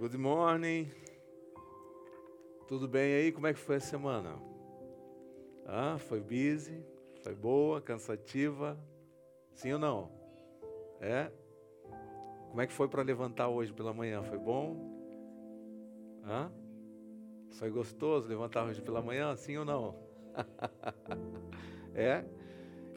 [0.00, 0.90] Good morning.
[2.66, 3.32] Tudo bem aí?
[3.32, 4.34] Como é que foi a semana?
[5.66, 6.82] Ah, foi busy?
[7.22, 8.82] Foi boa, cansativa?
[9.52, 10.10] Sim ou não?
[11.02, 11.30] É?
[12.48, 14.22] Como é que foi para levantar hoje pela manhã?
[14.22, 14.74] Foi bom?
[16.24, 16.50] Hã?
[17.58, 19.36] Foi gostoso levantar hoje pela manhã?
[19.36, 19.94] Sim ou não?
[21.94, 22.24] é?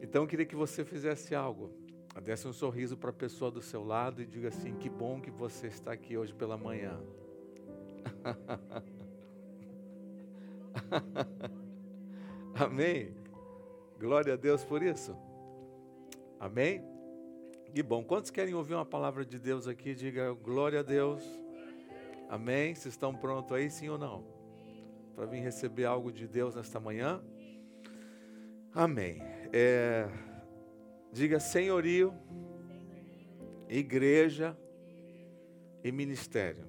[0.01, 1.82] Então eu queria que você fizesse algo.
[2.21, 5.29] Desse um sorriso para a pessoa do seu lado e diga assim: Que bom que
[5.29, 6.97] você está aqui hoje pela manhã.
[12.55, 13.13] Amém?
[13.99, 15.17] Glória a Deus por isso.
[16.39, 16.81] Amém?
[17.73, 18.03] Que bom.
[18.03, 19.95] Quantos querem ouvir uma palavra de Deus aqui?
[19.95, 21.23] Diga glória a Deus.
[22.29, 22.75] Amém?
[22.75, 24.23] Vocês estão prontos aí, sim ou não?
[25.15, 27.21] Para vir receber algo de Deus nesta manhã?
[28.73, 29.21] Amém.
[29.51, 30.07] É,
[31.13, 32.11] diga senhorio,
[33.69, 34.57] igreja
[35.83, 36.65] e ministério.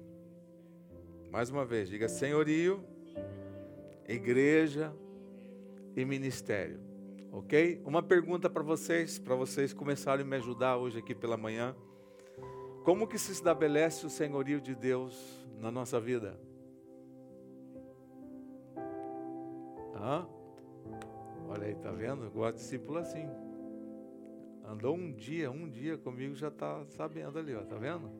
[1.31, 2.85] Mais uma vez, diga senhorio,
[4.07, 4.93] igreja
[5.95, 6.79] e ministério.
[7.31, 7.81] Ok?
[7.83, 11.75] Uma pergunta para vocês, para vocês começarem a me ajudar hoje aqui pela manhã.
[12.83, 16.39] Como que se estabelece o senhorio de Deus na nossa vida?
[19.95, 20.27] Hã?
[21.49, 22.29] Olha aí, tá vendo?
[22.29, 23.27] Gosto de discípulo assim.
[24.67, 28.11] Andou um dia, um dia comigo, já está sabendo ali, ó, tá vendo?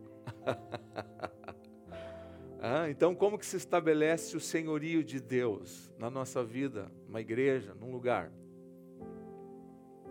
[2.61, 7.73] ah, então, como que se estabelece o senhorio de Deus na nossa vida, numa igreja,
[7.73, 8.31] num lugar?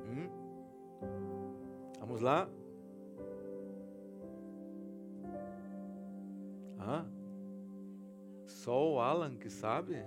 [0.09, 0.29] Hum?
[2.01, 2.49] Vamos lá?
[6.79, 7.07] Ah,
[8.45, 10.05] só o Alan que sabe?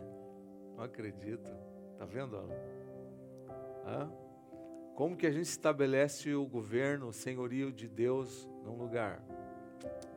[0.75, 1.49] Não acredito.
[1.97, 2.53] Tá vendo, Alan?
[3.85, 4.26] Ah,
[4.97, 9.23] como que a gente estabelece o governo, o senhorio de Deus num lugar?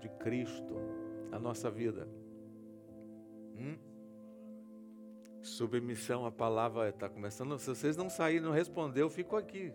[0.00, 0.74] De Cristo,
[1.28, 2.08] na nossa vida.
[3.58, 3.76] Hum?
[5.42, 7.58] Submissão à palavra está começando.
[7.58, 9.70] Se vocês não saírem, não responder, eu fico aqui.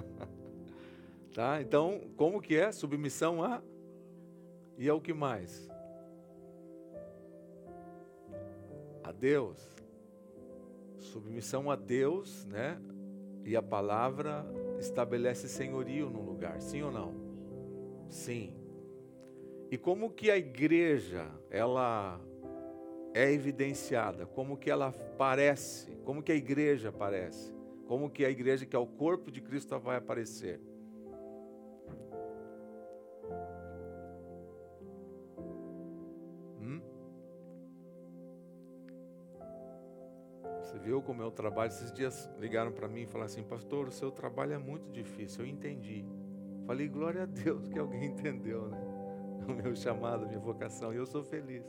[1.34, 1.58] tá?
[1.62, 2.70] Então, como que é?
[2.72, 3.62] Submissão a
[4.76, 5.66] e ao que mais?
[9.02, 9.66] A Deus.
[10.98, 12.78] Submissão a Deus, né?
[13.46, 14.44] E a palavra
[14.76, 17.14] estabelece senhorio no lugar, sim ou não?
[18.08, 18.52] Sim.
[19.70, 22.20] E como que a igreja, ela
[23.14, 27.54] é evidenciada, como que ela parece, como que a igreja aparece,
[27.86, 30.60] como que a igreja que é o corpo de Cristo vai aparecer.
[40.66, 41.68] Você viu como é o trabalho?
[41.68, 45.44] Esses dias ligaram para mim e falaram assim, pastor, o seu trabalho é muito difícil,
[45.44, 46.04] eu entendi.
[46.66, 48.78] Falei, glória a Deus que alguém entendeu, né?
[49.48, 51.64] O meu chamado, a minha vocação, e eu sou feliz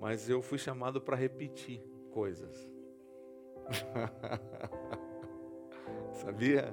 [0.00, 2.70] mas eu fui chamado para repetir coisas.
[6.12, 6.72] Sabia?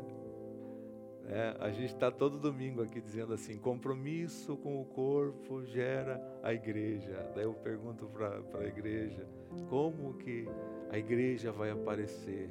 [1.27, 6.53] É, a gente está todo domingo aqui dizendo assim: compromisso com o corpo gera a
[6.53, 7.31] igreja.
[7.33, 9.27] Daí eu pergunto para a igreja:
[9.67, 10.47] como que
[10.95, 12.49] a igreja vai aparecer?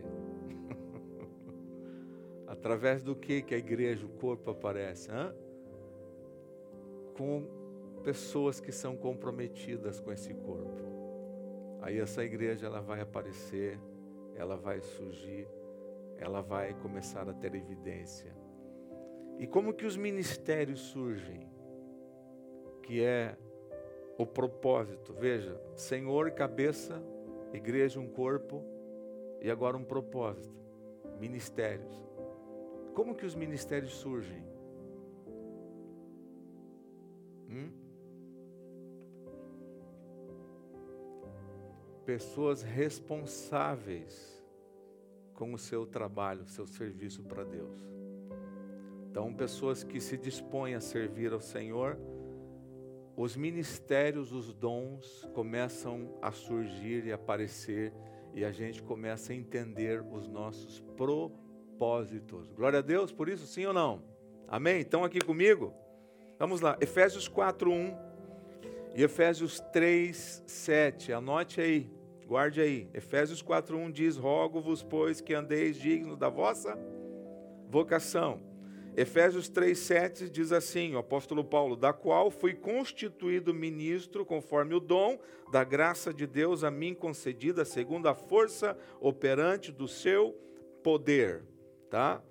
[2.46, 5.08] Através do que, que a igreja, o corpo aparece?
[7.16, 7.48] Com
[8.04, 11.78] pessoas que são comprometidas com esse corpo.
[11.80, 13.80] Aí essa igreja ela vai aparecer,
[14.34, 15.48] ela vai surgir,
[16.18, 18.36] ela vai começar a ter evidência.
[19.38, 21.48] E como que os ministérios surgem?
[22.82, 23.38] Que é
[24.18, 25.14] o propósito.
[25.14, 27.02] Veja, Senhor, cabeça,
[27.56, 28.62] igreja, um corpo
[29.40, 30.54] e agora um propósito.
[31.20, 31.94] Ministérios.
[32.94, 34.44] Como que os ministérios surgem?
[37.48, 37.84] Hum?
[42.04, 44.42] pessoas responsáveis
[45.32, 47.76] com o seu trabalho, seu serviço para Deus.
[49.10, 51.98] Então, pessoas que se dispõem a servir ao Senhor,
[53.16, 57.92] os ministérios, os dons começam a surgir e aparecer
[58.34, 62.50] e a gente começa a entender os nossos propósitos.
[62.52, 64.02] Glória a Deus por isso, sim ou não?
[64.48, 64.80] Amém?
[64.80, 65.72] Estão aqui comigo?
[66.38, 67.96] Vamos lá, Efésios 4:1
[68.94, 71.12] e Efésios 3, 7.
[71.12, 71.90] Anote aí.
[72.26, 72.88] Guarde aí.
[72.92, 76.76] Efésios 4:1 diz: "Rogo-vos, pois, que andeis digno da vossa
[77.68, 78.53] vocação."
[78.96, 85.18] Efésios 3:7 diz assim, o apóstolo Paulo, da qual fui constituído ministro conforme o dom
[85.50, 90.32] da graça de Deus a mim concedida segundo a força operante do seu
[90.82, 91.42] poder,
[91.90, 92.22] tá?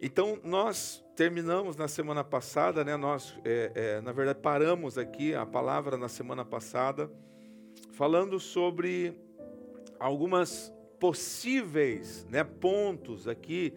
[0.00, 2.96] Então, nós terminamos na semana passada, né?
[2.96, 7.10] Nós, é, é, na verdade, paramos aqui a palavra na semana passada,
[7.92, 9.18] falando sobre
[9.98, 13.72] algumas possíveis né, pontos aqui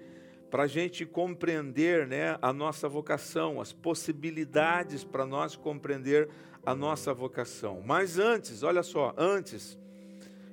[0.49, 6.29] para a gente compreender né, a nossa vocação, as possibilidades para nós compreender
[6.65, 7.81] a nossa vocação.
[7.85, 9.77] Mas antes, olha só, antes,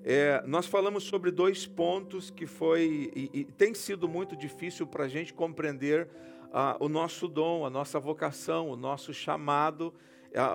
[0.05, 5.05] é, nós falamos sobre dois pontos que foi e, e tem sido muito difícil para
[5.05, 6.09] a gente compreender
[6.81, 9.93] o nosso dom, a nossa vocação, o nosso chamado,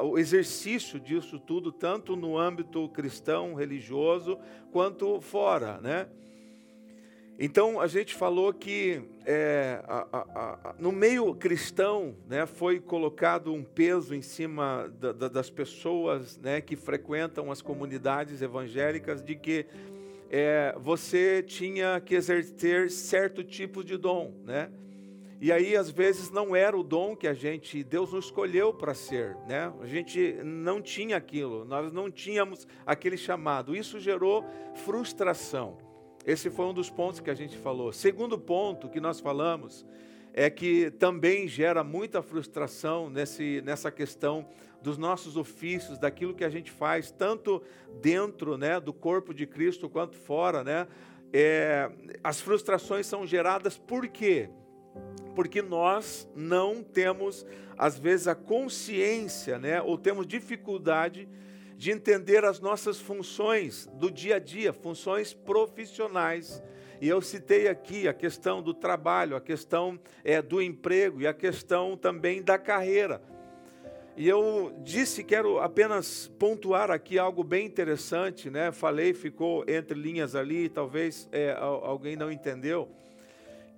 [0.04, 4.40] o exercício disso tudo, tanto no âmbito cristão, religioso,
[4.72, 6.08] quanto fora, né?
[7.44, 10.20] Então a gente falou que é, a, a,
[10.70, 16.38] a, no meio cristão né, foi colocado um peso em cima da, da, das pessoas
[16.38, 19.66] né, que frequentam as comunidades evangélicas de que
[20.30, 24.70] é, você tinha que exercer certo tipo de dom, né?
[25.42, 28.94] E aí às vezes não era o dom que a gente Deus nos escolheu para
[28.94, 29.74] ser, né?
[29.82, 33.76] A gente não tinha aquilo, nós não tínhamos aquele chamado.
[33.76, 34.46] Isso gerou
[34.86, 35.90] frustração.
[36.26, 37.92] Esse foi um dos pontos que a gente falou.
[37.92, 39.86] Segundo ponto que nós falamos
[40.34, 44.48] é que também gera muita frustração nesse, nessa questão
[44.82, 47.62] dos nossos ofícios, daquilo que a gente faz, tanto
[48.02, 50.64] dentro né, do corpo de Cristo quanto fora.
[50.64, 50.88] Né?
[51.34, 51.92] É,
[52.24, 54.50] as frustrações são geradas por quê?
[55.36, 57.46] Porque nós não temos,
[57.78, 61.28] às vezes, a consciência, né, ou temos dificuldade
[61.82, 66.62] de entender as nossas funções do dia a dia, funções profissionais.
[67.02, 71.34] E eu citei aqui a questão do trabalho, a questão é, do emprego e a
[71.34, 73.20] questão também da carreira.
[74.16, 78.72] E eu disse, quero apenas pontuar aqui algo bem interessante, né?
[78.72, 82.92] Falei, ficou entre linhas ali, talvez é, alguém não entendeu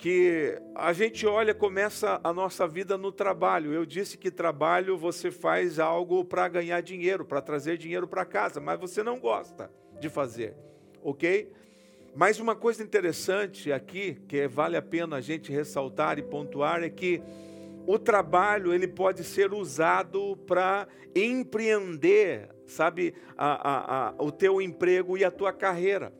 [0.03, 3.71] que a gente olha, começa a nossa vida no trabalho.
[3.71, 8.59] Eu disse que trabalho você faz algo para ganhar dinheiro, para trazer dinheiro para casa,
[8.59, 9.71] mas você não gosta
[10.01, 10.57] de fazer,
[11.01, 11.49] ok?
[12.13, 16.89] Mas uma coisa interessante aqui, que vale a pena a gente ressaltar e pontuar, é
[16.89, 17.23] que
[17.87, 20.85] o trabalho ele pode ser usado para
[21.15, 26.11] empreender, sabe, a, a, a, o teu emprego e a tua carreira.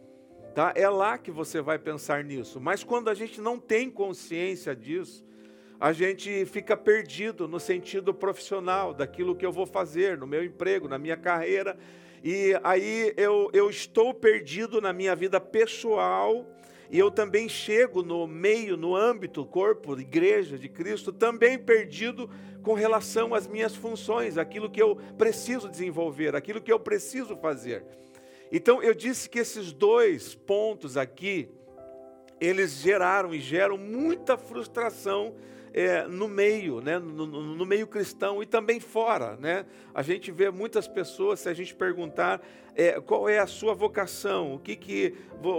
[0.53, 0.71] Tá?
[0.75, 2.61] É lá que você vai pensar nisso.
[2.61, 5.25] Mas quando a gente não tem consciência disso,
[5.79, 10.87] a gente fica perdido no sentido profissional daquilo que eu vou fazer no meu emprego,
[10.87, 11.75] na minha carreira.
[12.23, 16.47] E aí eu, eu estou perdido na minha vida pessoal
[16.89, 22.29] e eu também chego no meio, no âmbito, corpo, igreja de Cristo, também perdido
[22.61, 27.83] com relação às minhas funções, aquilo que eu preciso desenvolver, aquilo que eu preciso fazer.
[28.55, 31.49] Então eu disse que esses dois pontos aqui,
[32.39, 35.33] eles geraram e geram muita frustração
[35.73, 39.35] é, no meio, né, no, no, meio cristão e também fora.
[39.37, 39.65] Né?
[39.91, 42.45] A gente vê muitas pessoas, se a gente perguntar
[42.75, 45.15] é, qual é a sua vocação, o que, que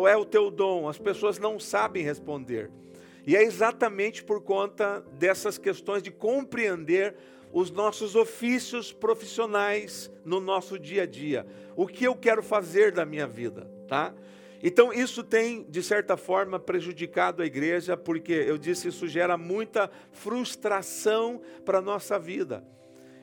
[0.09, 2.71] é o teu dom, as pessoas não sabem responder.
[3.27, 7.17] E é exatamente por conta dessas questões de compreender
[7.55, 11.47] os nossos ofícios profissionais no nosso dia a dia.
[11.77, 14.13] O que eu quero fazer da minha vida, tá?
[14.61, 19.89] Então, isso tem, de certa forma, prejudicado a igreja, porque eu disse, isso gera muita
[20.11, 22.65] frustração para a nossa vida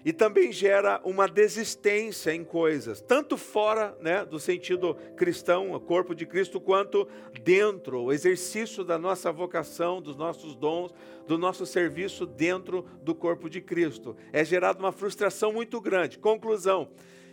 [0.04, 6.16] e também gera uma desistência em coisas, tanto fora né, do sentido cristão, o corpo
[6.16, 7.08] de Cristo, quanto
[7.44, 10.94] dentro, o exercício da nossa vocação, dos nossos dons,
[11.28, 14.16] do nosso serviço dentro do corpo de Cristo.
[14.34, 16.18] É gerada uma frustração muito grande.
[16.18, 16.90] Conclusão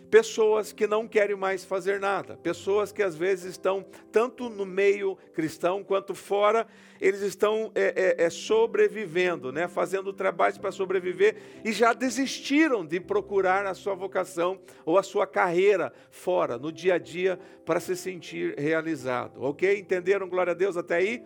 [0.09, 5.15] pessoas que não querem mais fazer nada, pessoas que às vezes estão tanto no meio
[5.33, 6.67] cristão quanto fora,
[6.99, 9.67] eles estão é, é, é sobrevivendo, né?
[9.67, 15.25] fazendo trabalhos para sobreviver e já desistiram de procurar a sua vocação ou a sua
[15.25, 19.41] carreira fora, no dia a dia, para se sentir realizado.
[19.43, 19.79] Ok?
[19.79, 20.27] Entenderam?
[20.27, 21.23] Glória a Deus até aí?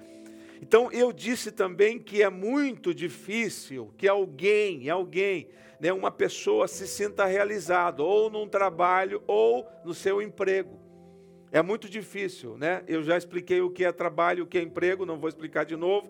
[0.64, 6.88] Então eu disse também que é muito difícil que alguém, alguém né, uma pessoa se
[6.88, 10.80] sinta realizado, ou num trabalho, ou no seu emprego.
[11.52, 12.82] É muito difícil, né?
[12.88, 15.76] Eu já expliquei o que é trabalho, o que é emprego, não vou explicar de
[15.76, 16.10] novo.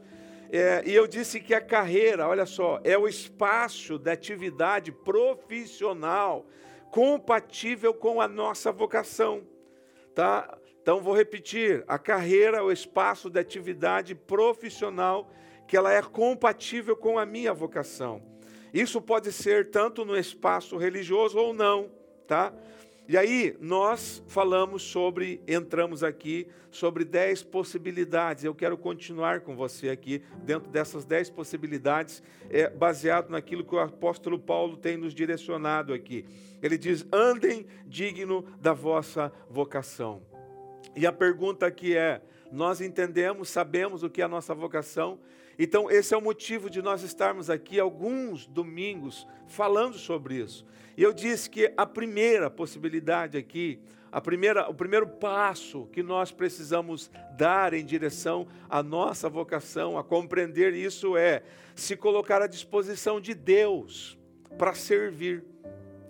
[0.51, 6.45] É, e eu disse que a carreira, olha só, é o espaço da atividade profissional
[6.91, 9.41] compatível com a nossa vocação,
[10.13, 10.60] tá?
[10.83, 15.31] Então vou repetir: a carreira é o espaço de atividade profissional
[15.65, 18.21] que ela é compatível com a minha vocação.
[18.73, 21.89] Isso pode ser tanto no espaço religioso ou não,
[22.27, 22.53] tá?
[23.07, 28.43] E aí nós falamos sobre, entramos aqui sobre dez possibilidades.
[28.43, 33.79] Eu quero continuar com você aqui dentro dessas dez possibilidades, é, baseado naquilo que o
[33.79, 36.25] apóstolo Paulo tem nos direcionado aqui.
[36.61, 40.32] Ele diz: andem digno da vossa vocação.
[40.95, 42.21] E a pergunta aqui é:
[42.51, 45.19] nós entendemos, sabemos o que é a nossa vocação?
[45.57, 50.65] Então, esse é o motivo de nós estarmos aqui alguns domingos falando sobre isso.
[50.97, 53.79] E eu disse que a primeira possibilidade aqui,
[54.12, 60.03] a primeira, o primeiro passo que nós precisamos dar em direção à nossa vocação, a
[60.03, 61.43] compreender isso é
[61.75, 64.17] se colocar à disposição de Deus
[64.57, 65.43] para servir,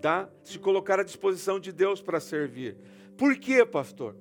[0.02, 0.30] tá?
[0.44, 2.76] Se colocar à disposição de Deus para servir.
[3.18, 4.16] Por quê, pastor?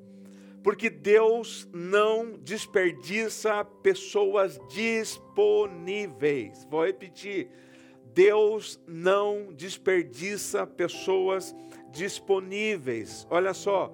[0.63, 6.65] Porque Deus não desperdiça pessoas disponíveis.
[6.71, 7.51] Vou repetir
[8.15, 11.55] Deus não desperdiça pessoas
[11.91, 13.27] disponíveis.
[13.31, 13.93] Olha só,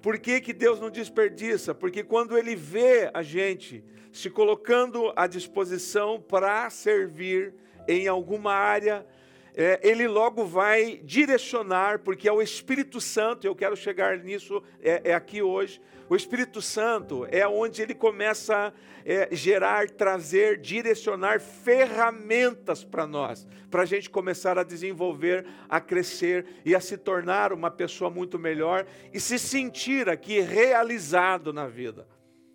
[0.00, 1.74] por que, que Deus não desperdiça?
[1.74, 7.54] Porque quando Ele vê a gente se colocando à disposição para servir
[7.86, 9.06] em alguma área,
[9.54, 15.10] é, ele logo vai direcionar, porque é o Espírito Santo, eu quero chegar nisso é,
[15.10, 15.80] é aqui hoje.
[16.08, 18.72] O Espírito Santo é onde ele começa a
[19.04, 26.46] é, gerar, trazer, direcionar ferramentas para nós, para a gente começar a desenvolver, a crescer
[26.64, 32.06] e a se tornar uma pessoa muito melhor e se sentir aqui realizado na vida,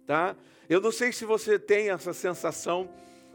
[0.05, 0.35] tá?
[0.69, 2.89] Eu não sei se você tem essa sensação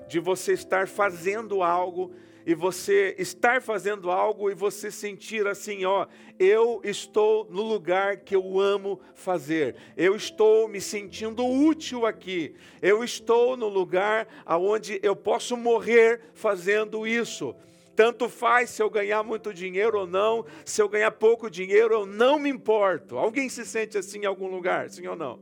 [0.09, 2.13] de você estar fazendo algo
[2.47, 6.07] e você estar fazendo algo e você sentir assim, ó,
[6.39, 9.77] eu estou no lugar que eu amo fazer.
[9.97, 12.55] Eu estou me sentindo útil aqui.
[12.81, 17.55] Eu estou no lugar aonde eu posso morrer fazendo isso.
[17.95, 22.07] Tanto faz se eu ganhar muito dinheiro ou não, se eu ganhar pouco dinheiro, eu
[22.07, 23.19] não me importo.
[23.19, 25.39] Alguém se sente assim em algum lugar, sim ou não?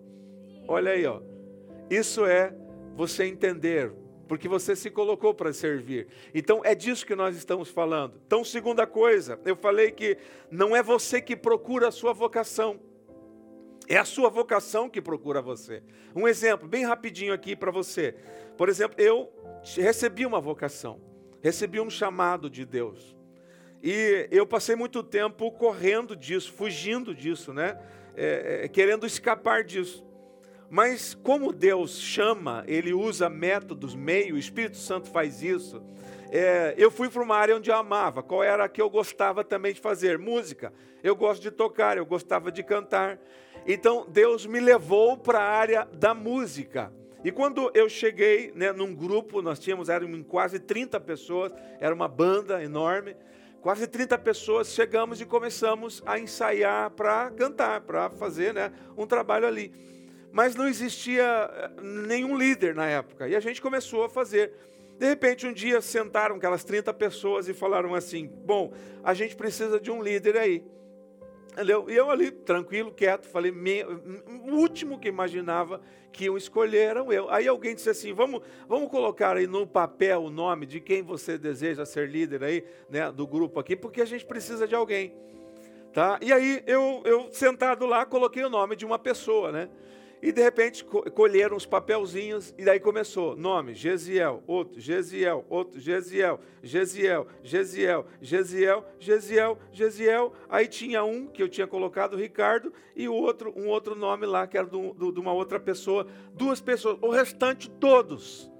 [0.66, 1.20] Olha aí, ó.
[1.88, 2.52] Isso é
[2.94, 3.92] você entender
[4.30, 6.06] porque você se colocou para servir.
[6.32, 8.14] Então é disso que nós estamos falando.
[8.24, 10.16] Então, segunda coisa, eu falei que
[10.48, 12.78] não é você que procura a sua vocação.
[13.88, 15.82] É a sua vocação que procura você.
[16.14, 18.14] Um exemplo bem rapidinho aqui para você.
[18.56, 19.28] Por exemplo, eu
[19.76, 21.00] recebi uma vocação,
[21.42, 23.16] recebi um chamado de Deus.
[23.82, 27.76] E eu passei muito tempo correndo disso, fugindo disso, né?
[28.14, 30.06] É, é, querendo escapar disso.
[30.70, 35.82] Mas como Deus chama, Ele usa métodos, meio, o Espírito Santo faz isso.
[36.30, 38.22] É, eu fui para uma área onde eu amava.
[38.22, 40.16] Qual era a que eu gostava também de fazer?
[40.16, 40.72] Música.
[41.02, 43.18] Eu gosto de tocar, eu gostava de cantar.
[43.66, 46.92] Então Deus me levou para a área da música.
[47.24, 52.06] E quando eu cheguei né, num grupo, nós tínhamos, eram quase 30 pessoas, era uma
[52.06, 53.16] banda enorme,
[53.60, 59.48] quase 30 pessoas, chegamos e começamos a ensaiar para cantar, para fazer né, um trabalho
[59.48, 59.90] ali
[60.32, 63.28] mas não existia eh, nenhum líder na época.
[63.28, 64.52] E a gente começou a fazer.
[64.98, 68.72] De repente, um dia sentaram aquelas 30 pessoas e falaram assim: Bom,
[69.02, 70.64] a gente precisa de um líder aí.
[71.52, 71.86] Entendeu?
[71.88, 75.80] E eu ali, tranquilo, quieto, falei: O último que imaginava
[76.12, 77.30] que iam escolher eram eu.
[77.30, 81.36] Aí alguém disse assim: Vamos, vamos colocar aí no papel o nome de quem você
[81.36, 85.12] deseja ser líder aí, né, do grupo aqui, porque a gente precisa de alguém.
[85.92, 86.20] Tá?
[86.22, 89.68] E aí eu, eu sentado lá, coloquei o nome de uma pessoa, né?
[90.22, 93.34] E de repente colheram os papelzinhos e daí começou.
[93.34, 100.32] Nome, Gesiel, outro, Gesiel, outro, Gesiel, Gesiel, Gesiel, Gesiel, Gesiel, Gesiel.
[100.48, 104.46] Aí tinha um que eu tinha colocado, Ricardo, e o outro, um outro nome lá,
[104.46, 106.06] que era de uma outra pessoa.
[106.34, 106.98] Duas pessoas.
[107.00, 108.50] O restante, todos,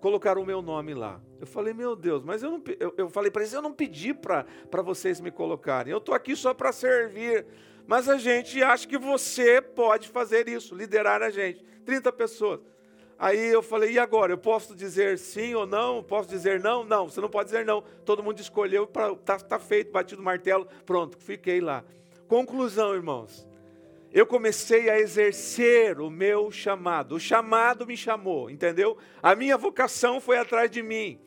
[0.00, 1.20] colocaram o meu nome lá.
[1.38, 4.14] Eu falei, meu Deus, mas eu não eu, eu falei para eles, eu não pedi
[4.14, 4.46] para
[4.82, 5.92] vocês me colocarem.
[5.92, 7.46] Eu estou aqui só para servir.
[7.92, 11.62] Mas a gente acha que você pode fazer isso, liderar a gente.
[11.84, 12.60] 30 pessoas.
[13.18, 14.32] Aí eu falei, e agora?
[14.32, 16.02] Eu posso dizer sim ou não?
[16.02, 16.84] Posso dizer não?
[16.84, 17.82] Não, você não pode dizer não.
[18.06, 21.84] Todo mundo escolheu, está tá feito, batido o martelo, pronto, fiquei lá.
[22.26, 23.46] Conclusão, irmãos.
[24.10, 27.16] Eu comecei a exercer o meu chamado.
[27.16, 28.96] O chamado me chamou, entendeu?
[29.22, 31.20] A minha vocação foi atrás de mim.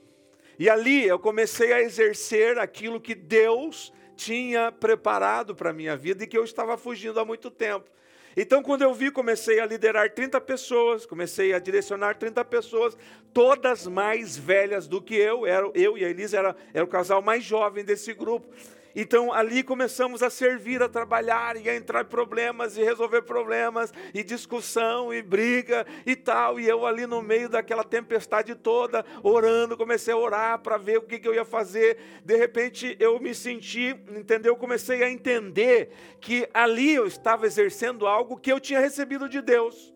[0.57, 6.23] E ali eu comecei a exercer aquilo que Deus tinha preparado para a minha vida
[6.23, 7.89] e que eu estava fugindo há muito tempo.
[8.37, 12.97] Então, quando eu vi, comecei a liderar 30 pessoas, comecei a direcionar 30 pessoas,
[13.33, 17.21] todas mais velhas do que eu, era, eu e a Elisa era, era o casal
[17.21, 18.53] mais jovem desse grupo.
[18.95, 23.91] Então ali começamos a servir, a trabalhar e a entrar em problemas e resolver problemas
[24.13, 26.57] e discussão e briga e tal.
[26.59, 31.01] E eu ali no meio daquela tempestade toda, orando, comecei a orar para ver o
[31.01, 31.97] que, que eu ia fazer.
[32.23, 34.55] De repente eu me senti, entendeu?
[34.55, 39.93] Comecei a entender que ali eu estava exercendo algo que eu tinha recebido de Deus,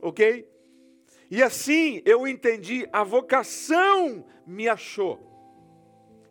[0.00, 0.48] ok?
[1.30, 5.20] E assim eu entendi, a vocação me achou.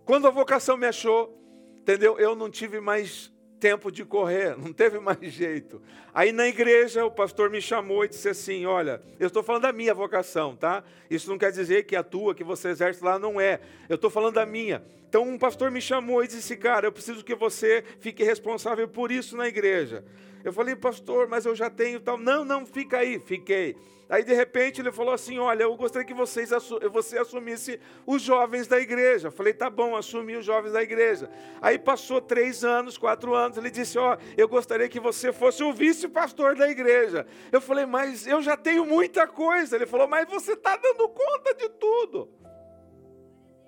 [0.03, 1.40] Quando a vocação me achou,
[1.81, 2.17] entendeu?
[2.17, 5.81] Eu não tive mais tempo de correr, não teve mais jeito.
[6.13, 9.73] Aí na igreja o pastor me chamou e disse assim: Olha, eu estou falando da
[9.73, 10.83] minha vocação, tá?
[11.09, 13.59] Isso não quer dizer que a tua, que você exerce lá, não é.
[13.87, 14.83] Eu estou falando da minha.
[15.07, 19.11] Então um pastor me chamou e disse: Cara, eu preciso que você fique responsável por
[19.11, 20.03] isso na igreja.
[20.43, 22.17] Eu falei, pastor, mas eu já tenho tal.
[22.17, 23.75] Não, não, fica aí, fiquei.
[24.11, 26.49] Aí de repente ele falou assim: Olha, eu gostaria que vocês,
[26.91, 29.29] você assumisse os jovens da igreja.
[29.29, 31.31] Eu falei, tá bom, assumi os jovens da igreja.
[31.61, 35.63] Aí passou três anos, quatro anos, ele disse: Ó, oh, eu gostaria que você fosse
[35.63, 37.25] o vice-pastor da igreja.
[37.53, 39.77] Eu falei, mas eu já tenho muita coisa.
[39.77, 42.29] Ele falou, mas você está dando conta de tudo.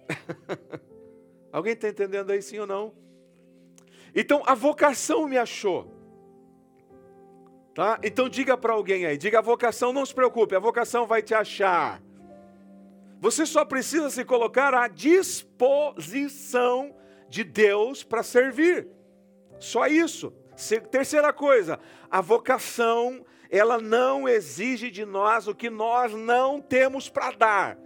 [1.53, 2.93] Alguém está entendendo aí sim ou não?
[4.13, 5.92] Então a vocação me achou.
[7.73, 7.99] Tá?
[8.03, 11.33] Então diga para alguém aí, diga a vocação, não se preocupe, a vocação vai te
[11.33, 12.01] achar.
[13.19, 15.33] Você só precisa se colocar à disposição
[17.27, 18.87] de Deus para servir.
[19.59, 20.31] Só isso.
[20.91, 21.79] Terceira coisa,
[22.11, 27.77] a vocação, ela não exige de nós o que nós não temos para dar.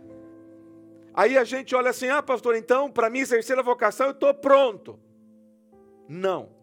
[1.14, 4.34] Aí a gente olha assim: ah, pastor, então, para mim exercer a vocação, eu estou
[4.34, 5.00] pronto.
[6.10, 6.57] Não.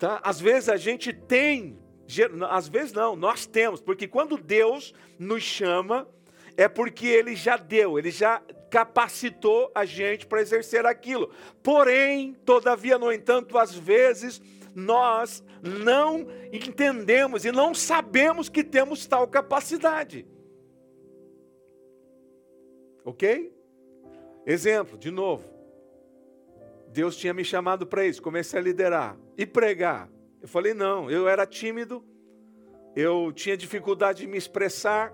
[0.00, 0.18] Tá?
[0.24, 1.78] Às vezes a gente tem,
[2.48, 6.08] às vezes não, nós temos, porque quando Deus nos chama,
[6.56, 11.30] é porque Ele já deu, Ele já capacitou a gente para exercer aquilo.
[11.62, 14.40] Porém, todavia, no entanto, às vezes
[14.74, 20.26] nós não entendemos e não sabemos que temos tal capacidade.
[23.04, 23.54] Ok?
[24.46, 25.59] Exemplo, de novo.
[26.92, 30.08] Deus tinha me chamado para isso, comecei a liderar e pregar.
[30.42, 32.04] Eu falei, não, eu era tímido,
[32.96, 35.12] eu tinha dificuldade de me expressar.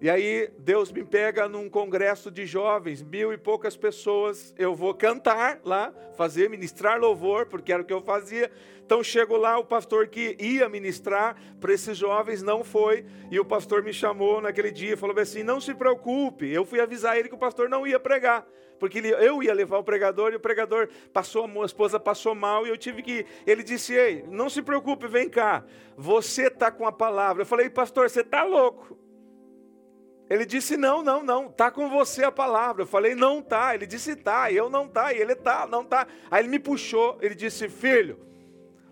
[0.00, 4.54] E aí Deus me pega num congresso de jovens, mil e poucas pessoas.
[4.56, 8.50] Eu vou cantar lá, fazer, ministrar louvor, porque era o que eu fazia.
[8.82, 13.04] Então chego lá, o pastor que ia ministrar para esses jovens não foi.
[13.30, 16.50] E o pastor me chamou naquele dia falou assim: não se preocupe.
[16.50, 18.46] Eu fui avisar ele que o pastor não ia pregar
[18.80, 22.70] porque eu ia levar o pregador e o pregador passou, a esposa passou mal e
[22.70, 23.26] eu tive que.
[23.46, 25.62] Ele disse: Ei, não se preocupe, vem cá,
[25.96, 27.42] você está com a palavra.
[27.42, 28.98] Eu falei, pastor, você está louco.
[30.30, 32.82] Ele disse: Não, não, não, está com você a palavra.
[32.82, 33.74] Eu falei: Não tá.
[33.74, 34.50] Ele disse: Tá.
[34.50, 35.12] Eu não tá.
[35.12, 36.06] E ele tá, não tá.
[36.30, 37.18] Aí ele me puxou.
[37.20, 38.18] Ele disse: Filho,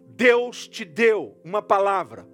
[0.05, 2.29] Deus te deu uma palavra.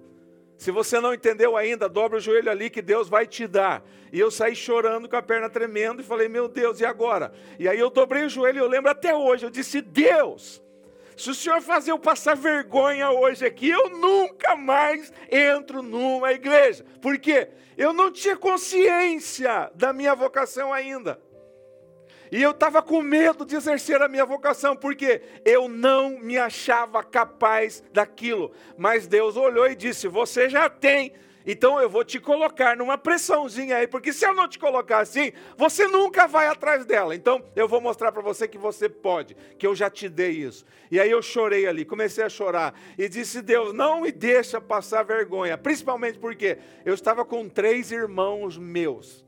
[0.57, 3.83] Se você não entendeu ainda, dobra o joelho ali que Deus vai te dar.
[4.11, 7.33] E eu saí chorando com a perna tremendo e falei: Meu Deus, e agora?
[7.59, 9.45] E aí eu dobrei o joelho e eu lembro até hoje.
[9.45, 10.63] Eu disse: Deus,
[11.17, 16.85] se o senhor fazer eu passar vergonha hoje aqui, eu nunca mais entro numa igreja.
[17.01, 17.49] Por quê?
[17.77, 21.19] Eu não tinha consciência da minha vocação ainda.
[22.31, 27.03] E eu estava com medo de exercer a minha vocação, porque eu não me achava
[27.03, 28.51] capaz daquilo.
[28.77, 31.13] Mas Deus olhou e disse: Você já tem,
[31.45, 35.31] então eu vou te colocar numa pressãozinha aí, porque se eu não te colocar assim,
[35.55, 37.15] você nunca vai atrás dela.
[37.15, 40.65] Então eu vou mostrar para você que você pode, que eu já te dei isso.
[40.89, 45.03] E aí eu chorei ali, comecei a chorar e disse: Deus, não me deixa passar
[45.03, 49.24] vergonha, principalmente porque eu estava com três irmãos meus.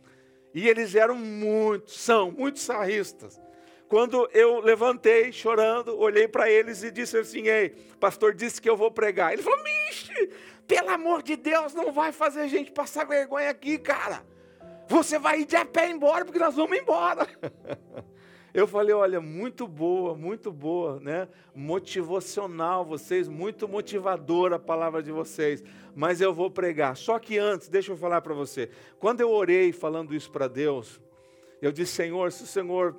[0.58, 3.40] E eles eram muito, são muito sarristas.
[3.88, 8.76] Quando eu levantei chorando, olhei para eles e disse assim: Ei, pastor disse que eu
[8.76, 9.34] vou pregar.
[9.34, 10.32] Ele falou: Mixe,
[10.68, 14.26] pelo amor de Deus, não vai fazer gente passar vergonha aqui, cara.
[14.88, 17.28] Você vai ir de a pé embora, porque nós vamos embora.
[18.58, 21.28] Eu falei, olha, muito boa, muito boa, né?
[21.54, 25.64] Motivacional vocês, muito motivadora a palavra de vocês.
[25.96, 26.98] Mas eu vou pregar.
[26.98, 28.72] Só que antes, deixa eu falar para você.
[28.98, 31.00] Quando eu orei falando isso para Deus,
[31.62, 32.96] eu disse, Senhor, se o Senhor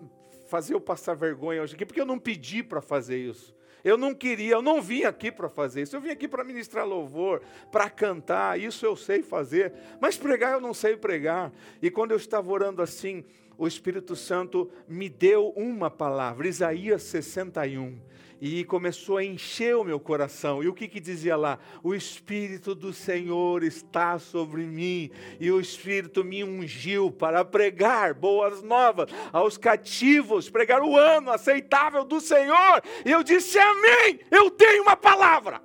[0.46, 3.52] fazer eu passar vergonha hoje aqui, porque eu não pedi para fazer isso.
[3.82, 5.96] Eu não queria, eu não vim aqui para fazer isso.
[5.96, 7.42] Eu vim aqui para ministrar louvor,
[7.72, 9.72] para cantar, isso eu sei fazer.
[10.00, 11.50] Mas pregar eu não sei pregar.
[11.82, 13.24] E quando eu estava orando assim,
[13.58, 18.08] o Espírito Santo me deu uma palavra, Isaías 61
[18.40, 20.62] e começou a encher o meu coração.
[20.62, 21.58] E o que, que dizia lá?
[21.82, 28.62] O Espírito do Senhor está sobre mim, e o Espírito me ungiu para pregar boas
[28.62, 32.82] novas aos cativos, pregar o ano aceitável do Senhor.
[33.04, 35.60] E eu disse: Amém, eu tenho uma palavra.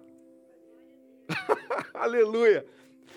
[1.94, 2.66] Aleluia.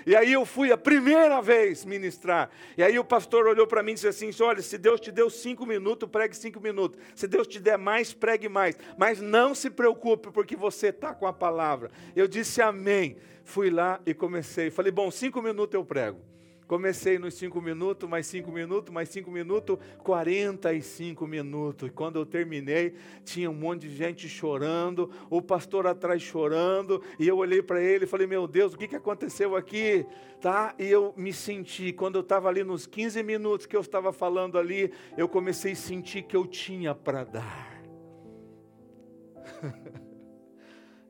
[0.06, 2.48] E aí eu fui a primeira vez ministrar.
[2.78, 5.28] E aí o pastor olhou para mim e disse assim: Olha, se Deus te deu
[5.28, 6.96] cinco minutos, pregue cinco minutos.
[7.16, 8.78] Se Deus te der mais, pregue mais.
[8.96, 11.90] Mas não se preocupe, porque você está com a palavra.
[12.14, 13.16] Eu disse amém.
[13.42, 14.70] Fui lá e comecei.
[14.70, 16.35] Falei: Bom, cinco minutos eu prego.
[16.66, 21.88] Comecei nos cinco minutos, mais cinco minutos, mais cinco minutos, 45 minutos.
[21.88, 27.28] E quando eu terminei, tinha um monte de gente chorando, o pastor atrás chorando, e
[27.28, 30.04] eu olhei para ele e falei: Meu Deus, o que, que aconteceu aqui?
[30.40, 30.74] Tá?
[30.76, 34.58] E eu me senti, quando eu estava ali nos 15 minutos que eu estava falando
[34.58, 37.80] ali, eu comecei a sentir que eu tinha para dar.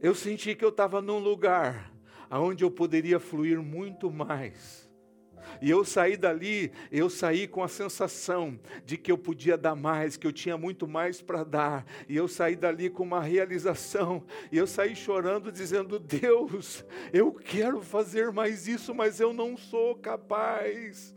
[0.03, 1.95] eu senti que eu estava num lugar
[2.31, 4.86] onde eu poderia fluir muito mais
[5.61, 10.16] e eu saí dali, eu saí com a sensação de que eu podia dar mais,
[10.16, 11.87] que eu tinha muito mais para dar.
[12.09, 14.25] E eu saí dali com uma realização.
[14.51, 19.95] E eu saí chorando, dizendo: Deus, eu quero fazer mais isso, mas eu não sou
[19.97, 21.14] capaz.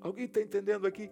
[0.00, 1.10] Alguém está entendendo aqui?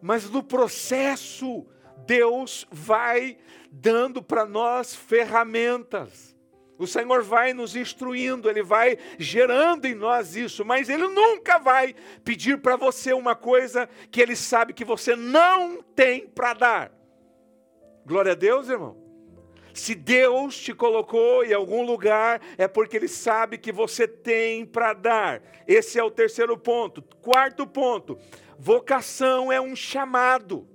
[0.00, 1.66] Mas no processo,
[2.06, 3.36] Deus vai
[3.70, 6.37] dando para nós ferramentas.
[6.78, 11.94] O Senhor vai nos instruindo, Ele vai gerando em nós isso, mas Ele nunca vai
[12.24, 16.92] pedir para você uma coisa que Ele sabe que você não tem para dar.
[18.06, 18.96] Glória a Deus, irmão.
[19.74, 24.92] Se Deus te colocou em algum lugar, é porque Ele sabe que você tem para
[24.92, 25.42] dar.
[25.66, 27.02] Esse é o terceiro ponto.
[27.20, 28.16] Quarto ponto:
[28.56, 30.66] vocação é um chamado.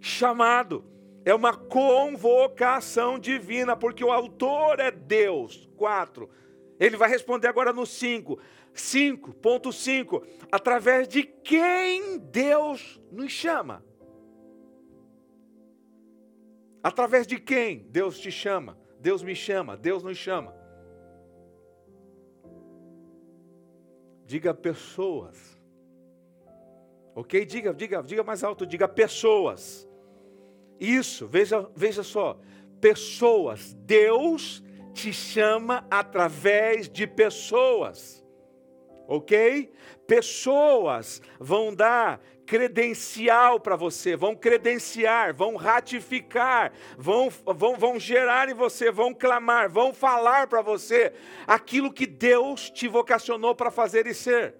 [0.00, 5.68] Chamado é uma convocação divina, porque o autor é Deus.
[5.76, 6.30] Quatro.
[6.78, 8.38] Ele vai responder agora no cinco.
[8.74, 10.24] 5.5.
[10.50, 13.84] Através de quem Deus nos chama?
[16.82, 18.78] Através de quem Deus te chama?
[19.00, 20.54] Deus me chama, Deus nos chama.
[24.24, 25.58] Diga pessoas.
[27.14, 27.44] Ok?
[27.44, 29.87] Diga, diga, diga mais alto, diga pessoas.
[30.78, 32.38] Isso, veja, veja só.
[32.80, 33.74] Pessoas.
[33.74, 34.62] Deus
[34.92, 38.24] te chama através de pessoas.
[39.06, 39.72] Ok?
[40.06, 48.54] Pessoas vão dar credencial para você, vão credenciar, vão ratificar, vão, vão, vão gerar em
[48.54, 51.12] você, vão clamar, vão falar para você
[51.46, 54.54] aquilo que Deus te vocacionou para fazer e ser.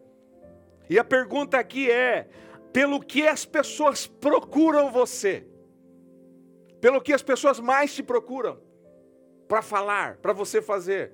[0.88, 2.28] E a pergunta aqui é:
[2.72, 5.46] pelo que as pessoas procuram você?
[6.80, 8.60] Pelo que as pessoas mais te procuram
[9.46, 11.12] para falar, para você fazer,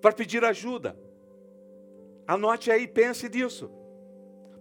[0.00, 0.96] para pedir ajuda.
[2.26, 3.70] Anote aí, pense nisso.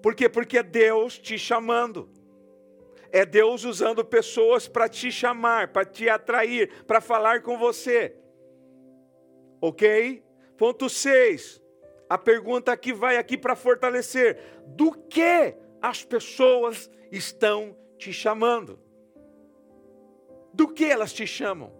[0.02, 0.28] Por quê?
[0.28, 2.10] Porque é Deus te chamando.
[3.12, 8.16] É Deus usando pessoas para te chamar, para te atrair, para falar com você.
[9.60, 10.24] Ok?
[10.58, 11.62] Ponto 6.
[12.10, 14.38] A pergunta que vai aqui para fortalecer:
[14.68, 18.80] do que as pessoas estão te chamando?
[20.54, 21.72] Do que elas te chamam?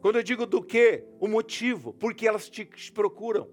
[0.00, 3.50] Quando eu digo do que, o motivo, porque elas te procuram.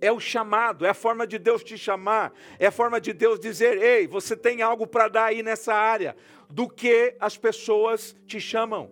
[0.00, 3.38] É o chamado, é a forma de Deus te chamar, é a forma de Deus
[3.38, 6.16] dizer: ei, você tem algo para dar aí nessa área.
[6.50, 8.90] Do que as pessoas te chamam.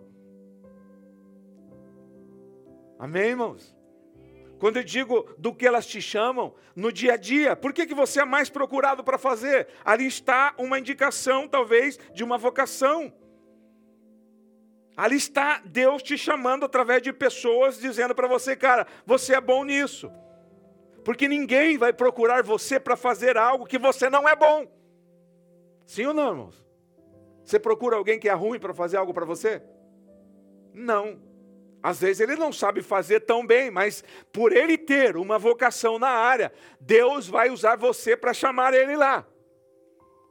[2.97, 3.75] Amém, irmãos?
[4.59, 7.93] Quando eu digo do que elas te chamam, no dia a dia, por que, que
[7.93, 9.67] você é mais procurado para fazer?
[9.83, 13.13] Ali está uma indicação, talvez, de uma vocação.
[14.95, 19.63] Ali está Deus te chamando através de pessoas dizendo para você, cara, você é bom
[19.63, 20.11] nisso.
[21.03, 24.67] Porque ninguém vai procurar você para fazer algo que você não é bom.
[25.85, 26.65] Sim ou não, irmãos?
[27.43, 29.61] Você procura alguém que é ruim para fazer algo para você?
[30.73, 31.19] Não.
[31.81, 36.07] Às vezes ele não sabe fazer tão bem, mas por ele ter uma vocação na
[36.07, 39.27] área, Deus vai usar você para chamar ele lá.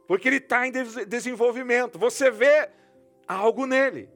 [0.07, 0.71] Porque ele está em
[1.07, 1.99] desenvolvimento.
[1.99, 2.69] Você vê
[3.27, 4.09] algo nele.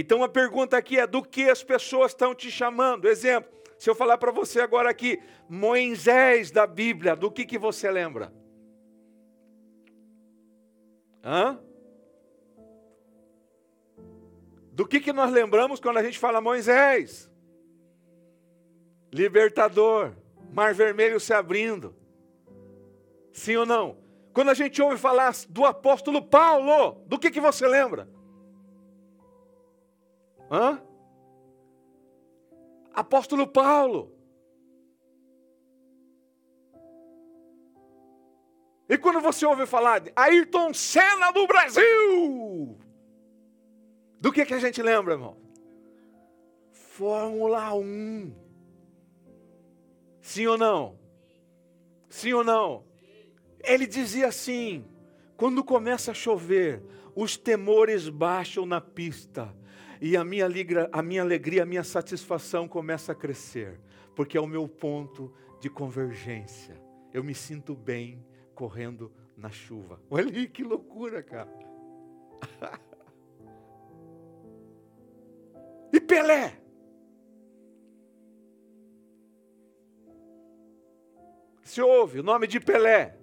[0.00, 3.08] Então a pergunta aqui é: do que as pessoas estão te chamando?
[3.08, 7.90] Exemplo, se eu falar para você agora aqui, Moisés da Bíblia, do que, que você
[7.90, 8.32] lembra?
[11.24, 11.58] Hã?
[14.70, 17.28] Do que, que nós lembramos quando a gente fala Moisés?
[19.12, 20.12] Libertador,
[20.52, 21.92] Mar Vermelho se abrindo,
[23.32, 23.98] Sim ou não?
[24.32, 28.08] Quando a gente ouve falar do apóstolo Paulo, do que, que você lembra?
[30.50, 30.82] Hã?
[32.92, 34.12] Apóstolo Paulo.
[38.88, 42.78] E quando você ouve falar de Ayrton Senna do Brasil,
[44.18, 45.36] do que, que a gente lembra, irmão?
[46.72, 48.34] Fórmula 1.
[50.22, 50.98] Sim ou não?
[52.08, 52.84] Sim ou não?
[53.60, 54.84] Ele dizia assim:
[55.36, 56.82] quando começa a chover,
[57.14, 59.54] os temores baixam na pista,
[60.00, 60.46] e a minha,
[60.92, 63.80] a minha alegria, a minha satisfação começa a crescer,
[64.14, 66.80] porque é o meu ponto de convergência.
[67.12, 70.00] Eu me sinto bem correndo na chuva.
[70.10, 71.52] Olha aí que loucura, cara.
[75.92, 76.60] e Pelé?
[81.62, 83.18] Se ouve o nome de Pelé.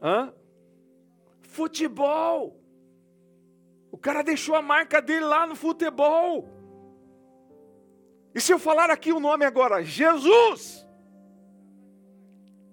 [0.00, 0.32] Hã?
[1.42, 2.63] Futebol.
[4.04, 6.46] Cara deixou a marca dele lá no futebol.
[8.34, 10.86] E se eu falar aqui o nome agora, Jesus.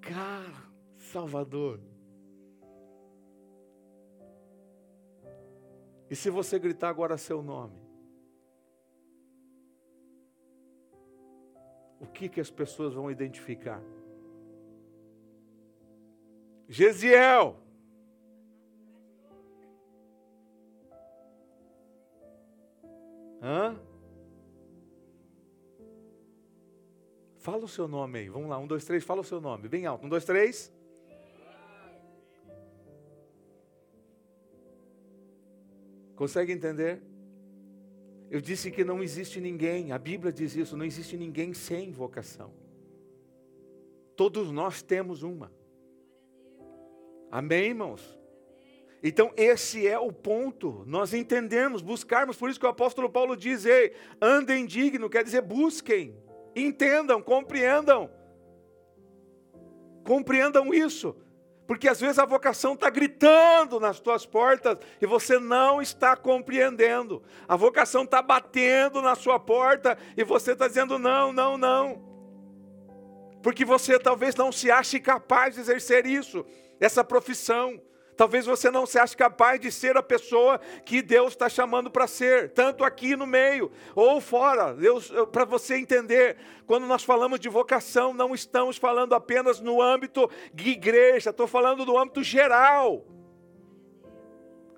[0.01, 0.61] Cara,
[0.97, 1.79] Salvador.
[6.09, 7.81] E se você gritar agora seu nome?
[11.97, 13.81] O que, que as pessoas vão identificar?
[16.67, 17.57] Gesiel.
[23.41, 23.79] Hã?
[27.37, 28.29] Fala o seu nome aí.
[28.29, 29.67] Vamos lá, um, dois, três, fala o seu nome.
[29.67, 30.05] Bem alto.
[30.05, 30.71] Um, dois, três.
[36.15, 37.01] Consegue entender?
[38.29, 42.53] Eu disse que não existe ninguém, a Bíblia diz isso, não existe ninguém sem vocação.
[44.15, 45.51] Todos nós temos uma.
[47.29, 48.20] Amém, irmãos?
[49.03, 50.83] Então, esse é o ponto.
[50.85, 55.41] Nós entendemos, buscarmos, por isso que o apóstolo Paulo diz: Ei, andem digno, quer dizer,
[55.41, 56.15] busquem.
[56.55, 58.11] Entendam, compreendam.
[60.03, 61.15] Compreendam isso.
[61.65, 67.23] Porque às vezes a vocação está gritando nas tuas portas e você não está compreendendo.
[67.47, 72.03] A vocação está batendo na sua porta e você está dizendo não, não, não.
[73.41, 76.45] Porque você talvez não se ache capaz de exercer isso,
[76.79, 77.81] essa profissão.
[78.15, 82.07] Talvez você não se ache capaz de ser a pessoa que Deus está chamando para
[82.07, 84.73] ser, tanto aqui no meio ou fora.
[84.73, 90.29] Deus, para você entender, quando nós falamos de vocação, não estamos falando apenas no âmbito
[90.53, 93.05] de igreja, estou falando do âmbito geral.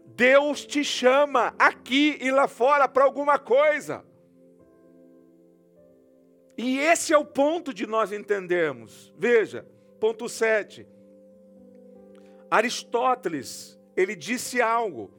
[0.05, 4.05] Deus te chama aqui e lá fora para alguma coisa.
[6.57, 9.13] E esse é o ponto de nós entendermos.
[9.17, 9.67] Veja,
[9.99, 10.87] ponto 7.
[12.53, 15.11] Aristóteles, ele disse algo,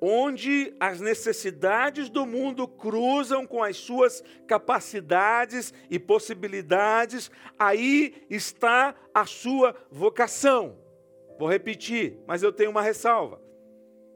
[0.00, 9.26] onde as necessidades do mundo cruzam com as suas capacidades e possibilidades, aí está a
[9.26, 10.78] sua vocação.
[11.36, 13.42] Vou repetir, mas eu tenho uma ressalva.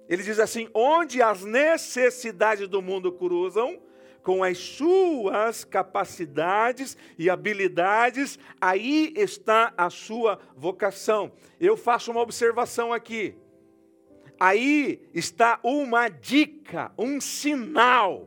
[0.08, 3.82] Ele diz assim: onde as necessidades do mundo cruzam,
[4.24, 11.30] com as suas capacidades e habilidades, aí está a sua vocação.
[11.60, 13.36] Eu faço uma observação aqui.
[14.40, 18.26] Aí está uma dica, um sinal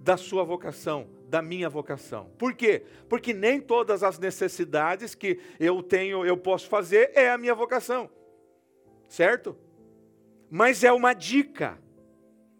[0.00, 2.28] da sua vocação, da minha vocação.
[2.36, 2.82] Por quê?
[3.08, 8.10] Porque nem todas as necessidades que eu tenho, eu posso fazer, é a minha vocação.
[9.08, 9.56] Certo?
[10.50, 11.78] Mas é uma dica.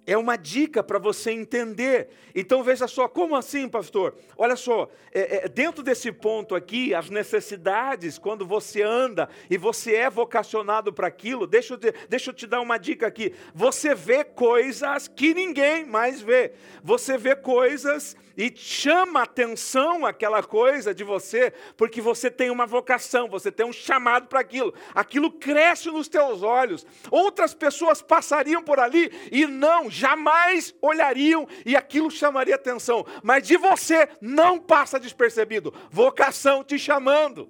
[0.05, 2.09] É uma dica para você entender.
[2.35, 4.17] Então veja só, como assim, pastor?
[4.37, 9.95] Olha só, é, é, dentro desse ponto aqui, as necessidades, quando você anda e você
[9.95, 13.33] é vocacionado para aquilo, deixa eu, te, deixa eu te dar uma dica aqui.
[13.55, 16.53] Você vê coisas que ninguém mais vê.
[16.83, 23.29] Você vê coisas e chama atenção aquela coisa de você, porque você tem uma vocação,
[23.29, 24.75] você tem um chamado para aquilo.
[24.95, 26.87] Aquilo cresce nos teus olhos.
[27.11, 33.05] Outras pessoas passariam por ali e não jamais olhariam e aquilo chamaria atenção.
[33.23, 35.73] Mas de você não passa despercebido.
[35.91, 37.49] Vocação te chamando.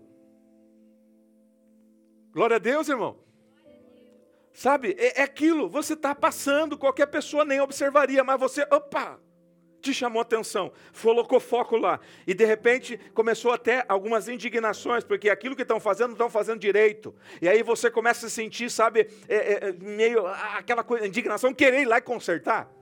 [2.33, 3.18] Glória a Deus, irmão.
[4.52, 9.18] Sabe, é, é aquilo, você está passando, qualquer pessoa nem observaria, mas você, opa,
[9.82, 12.00] te chamou atenção, colocou foco lá.
[12.26, 16.60] E de repente começou até algumas indignações, porque aquilo que estão fazendo não estão fazendo
[16.60, 17.14] direito.
[17.40, 21.82] E aí você começa a sentir, sabe, é, é, é, meio aquela coisa, indignação, querer
[21.82, 22.72] ir lá e consertar.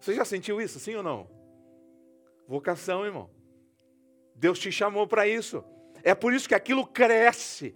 [0.00, 1.30] Você já sentiu isso, sim ou não?
[2.48, 3.30] Vocação, irmão.
[4.34, 5.62] Deus te chamou para isso.
[6.02, 7.74] É por isso que aquilo cresce.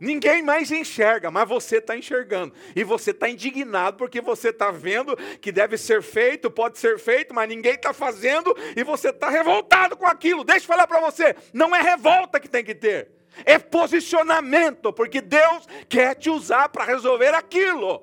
[0.00, 2.54] Ninguém mais enxerga, mas você está enxergando.
[2.74, 7.34] E você está indignado porque você está vendo que deve ser feito, pode ser feito,
[7.34, 10.44] mas ninguém está fazendo e você está revoltado com aquilo.
[10.44, 13.10] Deixa eu falar para você: não é revolta que tem que ter,
[13.44, 18.02] é posicionamento, porque Deus quer te usar para resolver aquilo.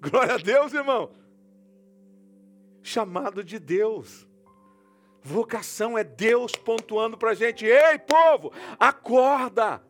[0.00, 1.10] Glória a Deus, irmão.
[2.82, 4.26] Chamado de Deus.
[5.22, 9.82] Vocação é Deus pontuando para a gente: ei, povo, acorda.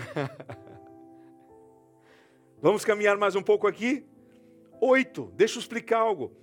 [2.60, 4.04] Vamos caminhar mais um pouco aqui?
[4.80, 6.36] Oito, deixa eu explicar algo.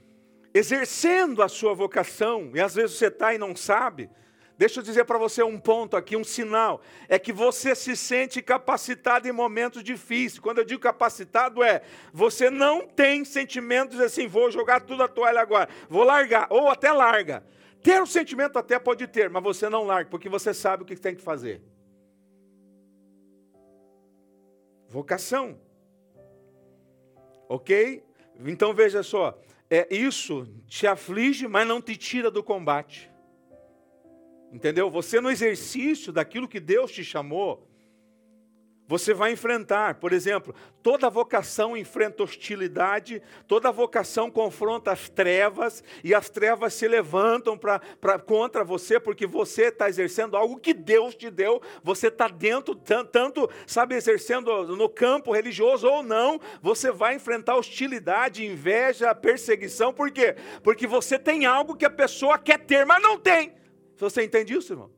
[0.53, 4.09] Exercendo a sua vocação, e às vezes você está e não sabe,
[4.57, 8.41] deixa eu dizer para você um ponto aqui, um sinal, é que você se sente
[8.41, 10.39] capacitado em momentos difíceis.
[10.39, 15.41] Quando eu digo capacitado, é você não tem sentimentos assim, vou jogar tudo a toalha
[15.41, 17.45] agora, vou largar, ou até larga.
[17.83, 20.85] Ter o um sentimento até pode ter, mas você não larga, porque você sabe o
[20.85, 21.61] que tem que fazer.
[24.89, 25.59] Vocação.
[27.49, 28.03] Ok?
[28.45, 33.11] Então veja só, é, isso te aflige, mas não te tira do combate.
[34.51, 34.89] Entendeu?
[34.89, 37.66] Você no exercício daquilo que Deus te chamou,
[38.87, 46.15] você vai enfrentar, por exemplo, toda vocação enfrenta hostilidade, toda vocação confronta as trevas, e
[46.15, 51.15] as trevas se levantam pra, pra, contra você, porque você está exercendo algo que Deus
[51.15, 57.15] te deu, você está dentro, tanto, sabe, exercendo no campo religioso ou não, você vai
[57.15, 60.35] enfrentar hostilidade, inveja, perseguição, por quê?
[60.63, 63.53] Porque você tem algo que a pessoa quer ter, mas não tem.
[63.97, 64.96] Você entende isso, irmão?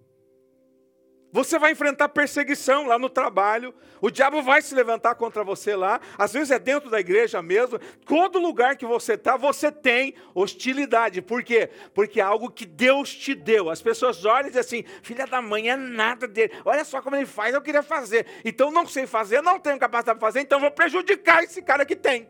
[1.32, 6.02] Você vai enfrentar perseguição lá no trabalho, o diabo vai se levantar contra você lá,
[6.18, 11.22] às vezes é dentro da igreja mesmo, todo lugar que você está, você tem hostilidade.
[11.22, 11.70] Por quê?
[11.94, 13.70] Porque é algo que Deus te deu.
[13.70, 17.16] As pessoas olham e dizem assim: filha da mãe, é nada dele, olha só como
[17.16, 18.26] ele faz, eu queria fazer.
[18.44, 21.96] Então não sei fazer, não tenho capacidade de fazer, então vou prejudicar esse cara que
[21.96, 22.28] tem.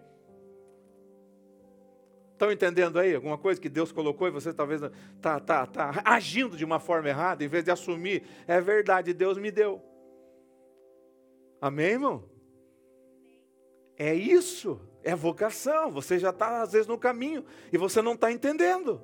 [2.39, 6.55] Estão entendendo aí alguma coisa que Deus colocou e você talvez está tá, tá agindo
[6.55, 9.83] de uma forma errada, em vez de assumir, é verdade, Deus me deu.
[11.59, 12.29] Amém, irmão?
[13.97, 15.91] É isso, é vocação.
[15.91, 19.01] Você já está, às vezes, no caminho e você não está entendendo.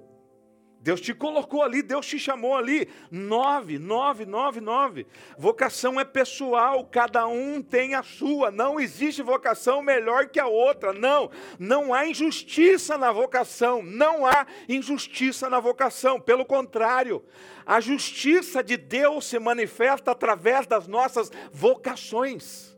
[0.80, 2.88] Deus te colocou ali, Deus te chamou ali.
[3.10, 5.08] Nove, nove, nove, nove.
[5.38, 8.52] Vocação é pessoal, cada um tem a sua.
[8.52, 10.94] Não existe vocação melhor que a outra.
[10.94, 13.82] Não, não há injustiça na vocação.
[13.82, 16.22] Não há injustiça na vocação.
[16.22, 17.24] Pelo contrário,
[17.66, 22.75] a justiça de Deus se manifesta através das nossas vocações.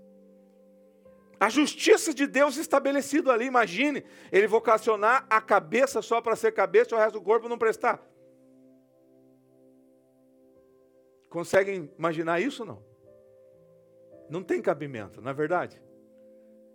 [1.40, 6.94] A justiça de Deus estabelecido ali, imagine, ele vocacionar a cabeça só para ser cabeça
[6.94, 8.04] e o resto do corpo não prestar.
[11.30, 12.84] Conseguem imaginar isso não?
[14.30, 15.82] Não tem cabimento, não é verdade?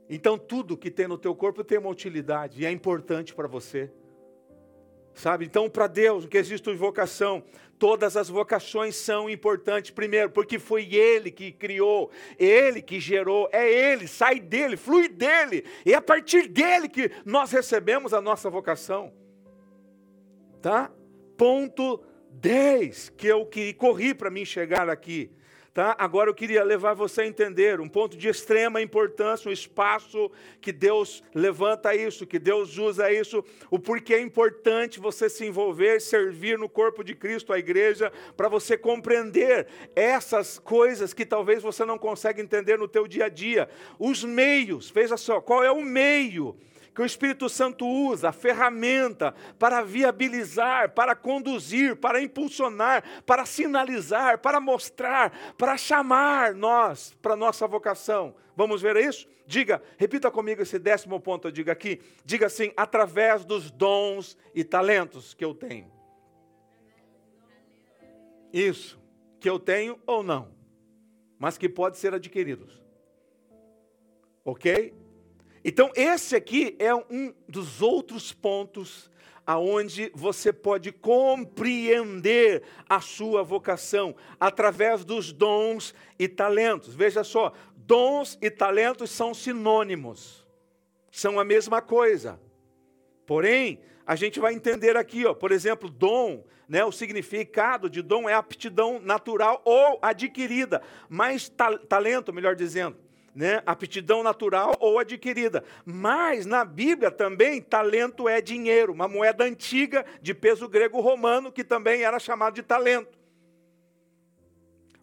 [0.09, 3.91] Então tudo que tem no teu corpo tem uma utilidade e é importante para você.
[5.15, 5.45] Sabe?
[5.45, 7.45] Então, para Deus, o que existe em vocação,
[7.79, 9.91] todas as vocações são importantes.
[9.91, 15.65] Primeiro, porque foi Ele que criou, Ele que gerou, é Ele, sai dele, flui dele,
[15.85, 19.13] e é a partir dele que nós recebemos a nossa vocação.
[20.61, 20.91] Tá?
[21.37, 25.31] Ponto 10, que eu que corri para mim chegar aqui.
[25.75, 25.97] Tá?
[25.99, 30.31] Agora eu queria levar você a entender um ponto de extrema importância, um espaço
[30.61, 35.99] que Deus levanta isso, que Deus usa isso, o porquê é importante você se envolver,
[35.99, 41.87] servir no corpo de Cristo, a igreja, para você compreender essas coisas que talvez você
[41.87, 43.67] não consegue entender no teu dia a dia.
[43.99, 46.55] Os meios, veja só, qual é o meio?
[46.95, 54.39] Que o Espírito Santo usa, a ferramenta para viabilizar, para conduzir, para impulsionar, para sinalizar,
[54.39, 58.35] para mostrar, para chamar nós para a nossa vocação.
[58.55, 59.27] Vamos ver isso?
[59.47, 62.01] Diga, repita comigo esse décimo ponto, diga aqui.
[62.25, 65.91] Diga assim, através dos dons e talentos que eu tenho.
[68.53, 69.01] Isso,
[69.41, 70.55] que eu tenho ou não,
[71.39, 72.83] mas que pode ser adquiridos.
[74.45, 75.02] Ok?
[75.65, 79.11] Então, esse aqui é um dos outros pontos
[79.47, 86.95] aonde você pode compreender a sua vocação através dos dons e talentos.
[86.95, 90.47] Veja só, dons e talentos são sinônimos.
[91.11, 92.41] São a mesma coisa.
[93.27, 98.29] Porém, a gente vai entender aqui, ó, por exemplo, dom, né, o significado de dom
[98.29, 102.97] é aptidão natural ou adquirida, mas ta talento, melhor dizendo,
[103.35, 105.65] né, aptidão natural ou adquirida.
[105.85, 111.65] Mas na Bíblia também talento é dinheiro, uma moeda antiga de peso grego romano que
[111.65, 113.22] também era chamado de talento.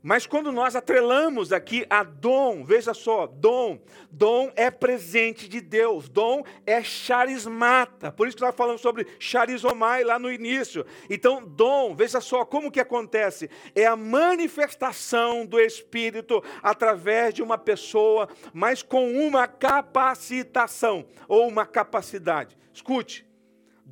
[0.02, 3.80] Mas quando nós atrelamos aqui a dom, veja só, dom,
[4.10, 8.10] dom é presente de Deus, dom é charismata.
[8.10, 10.86] Por isso que nós falamos sobre charizomai lá no início.
[11.10, 17.58] Então, dom, veja só como que acontece, é a manifestação do Espírito através de uma
[17.58, 22.58] pessoa, mas com uma capacitação ou uma capacidade.
[22.74, 23.29] Escute,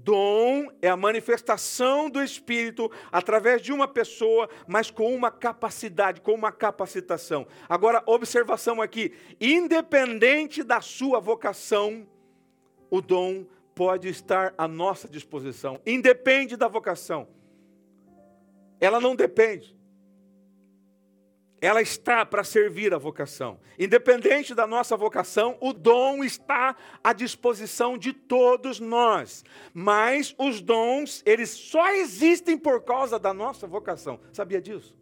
[0.03, 6.33] Dom é a manifestação do Espírito através de uma pessoa, mas com uma capacidade, com
[6.33, 7.47] uma capacitação.
[7.69, 12.07] Agora, observação aqui: independente da sua vocação,
[12.89, 13.45] o dom
[13.75, 15.79] pode estar à nossa disposição.
[15.85, 17.27] Independe da vocação.
[18.79, 19.76] Ela não depende
[21.59, 23.59] ela está para servir a vocação.
[23.79, 29.43] Independente da nossa vocação, o dom está à disposição de todos nós.
[29.73, 34.19] Mas os dons, eles só existem por causa da nossa vocação.
[34.31, 34.95] Sabia disso?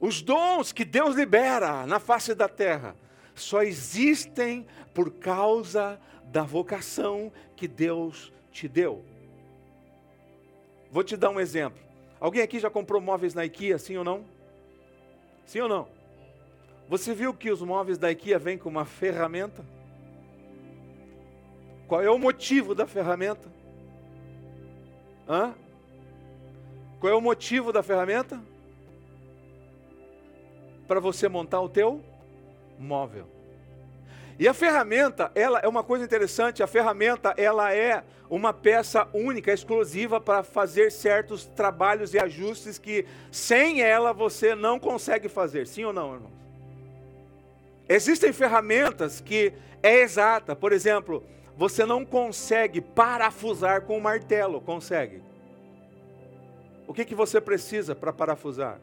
[0.00, 2.96] Os dons que Deus libera na face da terra
[3.34, 9.04] só existem por causa da vocação que Deus te deu.
[10.90, 11.80] Vou te dar um exemplo.
[12.18, 14.24] Alguém aqui já comprou móveis na IKEA, sim ou não?
[15.46, 15.88] Sim ou não?
[16.88, 19.64] Você viu que os móveis da IKEA vêm com uma ferramenta?
[21.86, 23.50] Qual é o motivo da ferramenta?
[25.28, 25.54] Hã?
[27.00, 28.40] Qual é o motivo da ferramenta?
[30.86, 32.02] Para você montar o teu
[32.78, 33.41] móvel.
[34.38, 39.52] E a ferramenta, ela é uma coisa interessante, a ferramenta, ela é uma peça única,
[39.52, 45.66] exclusiva para fazer certos trabalhos e ajustes que sem ela você não consegue fazer.
[45.66, 46.32] Sim ou não, irmãos?
[47.88, 49.52] Existem ferramentas que
[49.82, 51.22] é exata, por exemplo,
[51.56, 55.22] você não consegue parafusar com um martelo, consegue?
[56.86, 58.78] O que, que você precisa para parafusar?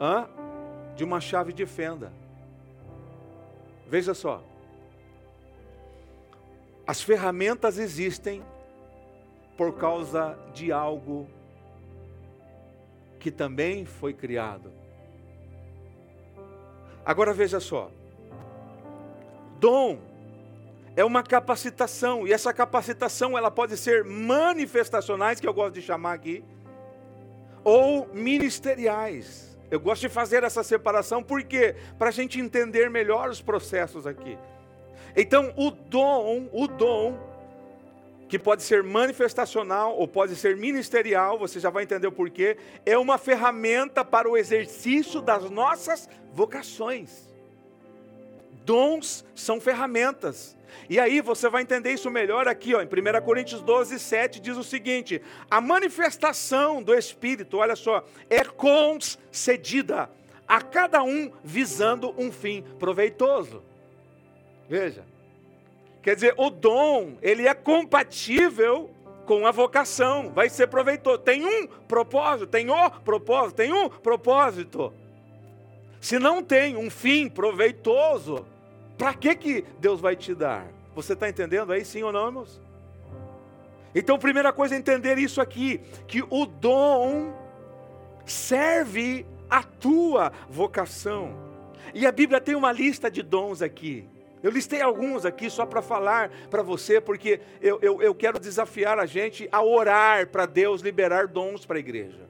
[0.00, 0.28] Hã?
[0.94, 2.12] De uma chave de fenda.
[3.88, 4.42] Veja só.
[6.86, 8.42] As ferramentas existem
[9.56, 11.28] por causa de algo
[13.18, 14.70] que também foi criado.
[17.04, 17.90] Agora veja só.
[19.58, 19.98] Dom
[20.94, 26.12] é uma capacitação e essa capacitação ela pode ser manifestacionais que eu gosto de chamar
[26.12, 26.44] aqui
[27.64, 29.57] ou ministeriais.
[29.70, 31.76] Eu gosto de fazer essa separação, por quê?
[31.98, 34.38] Para a gente entender melhor os processos aqui.
[35.14, 37.18] Então, o dom, o dom,
[38.28, 42.96] que pode ser manifestacional ou pode ser ministerial, você já vai entender o porquê, é
[42.96, 47.27] uma ferramenta para o exercício das nossas vocações.
[48.68, 50.54] Dons são ferramentas.
[50.90, 54.58] E aí você vai entender isso melhor aqui, ó, em 1 Coríntios 12, 7 diz
[54.58, 60.10] o seguinte: a manifestação do Espírito, olha só, é concedida
[60.46, 63.62] a cada um visando um fim proveitoso.
[64.68, 65.02] Veja.
[66.02, 68.90] Quer dizer, o dom, ele é compatível
[69.24, 71.18] com a vocação, vai ser proveitoso.
[71.18, 74.92] Tem um propósito, tem o propósito, tem um propósito.
[76.02, 78.46] Se não tem um fim proveitoso,
[78.98, 80.66] para que, que Deus vai te dar?
[80.94, 82.60] Você está entendendo aí, sim ou não, irmãos?
[83.94, 87.32] Então, primeira coisa é entender isso aqui: que o dom
[88.26, 91.32] serve a tua vocação.
[91.94, 94.06] E a Bíblia tem uma lista de dons aqui.
[94.42, 98.98] Eu listei alguns aqui só para falar para você, porque eu, eu, eu quero desafiar
[98.98, 102.28] a gente a orar para Deus liberar dons para a igreja.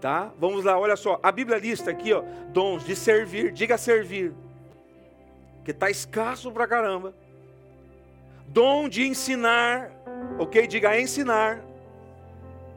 [0.00, 0.32] Tá?
[0.38, 1.18] Vamos lá, olha só.
[1.22, 4.32] A Bíblia lista aqui, ó, dons de servir, diga servir
[5.64, 7.14] que está escasso pra caramba.
[8.46, 9.90] Dom de ensinar,
[10.38, 10.66] ok?
[10.66, 11.60] Diga ensinar.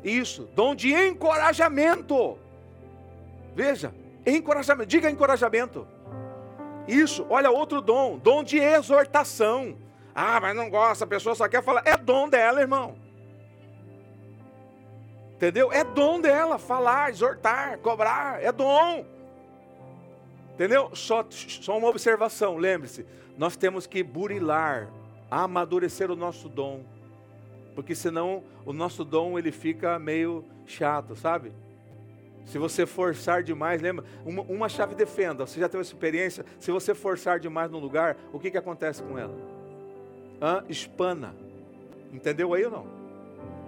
[0.03, 2.37] Isso, dom de encorajamento.
[3.53, 3.93] Veja,
[4.25, 5.87] encorajamento, diga encorajamento.
[6.87, 9.77] Isso, olha outro dom, dom de exortação.
[10.15, 11.81] Ah, mas não gosta, a pessoa só quer falar.
[11.85, 12.95] É dom dela, irmão.
[15.35, 15.71] Entendeu?
[15.71, 19.05] É dom dela falar, exortar, cobrar, é dom.
[20.57, 20.89] Entendeu?
[20.95, 23.05] Só, só uma observação, lembre-se,
[23.37, 24.89] nós temos que burilar,
[25.29, 26.83] amadurecer o nosso dom.
[27.75, 31.53] Porque senão o nosso dom ele fica meio chato, sabe?
[32.47, 34.03] Se você forçar demais, lembra?
[34.25, 36.43] Uma, uma, chave de fenda, você já teve essa experiência?
[36.59, 39.35] Se você forçar demais no lugar, o que, que acontece com ela?
[40.41, 40.63] Hã?
[40.67, 41.35] Espana.
[42.11, 42.87] Entendeu aí ou não?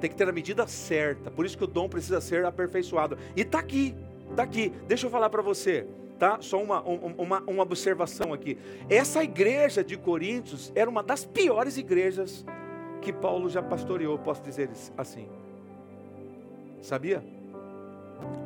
[0.02, 1.30] Tem que ter a medida certa.
[1.30, 3.16] Por isso que o dom precisa ser aperfeiçoado.
[3.36, 3.94] E está aqui,
[4.32, 4.74] está aqui.
[4.88, 5.86] Deixa eu falar para você
[6.20, 6.38] tá?
[6.42, 8.58] Só uma, uma, uma observação aqui.
[8.90, 12.46] Essa igreja de Coríntios era uma das piores igrejas
[13.02, 15.28] que Paulo já pastoreou, posso dizer assim.
[16.82, 17.24] Sabia?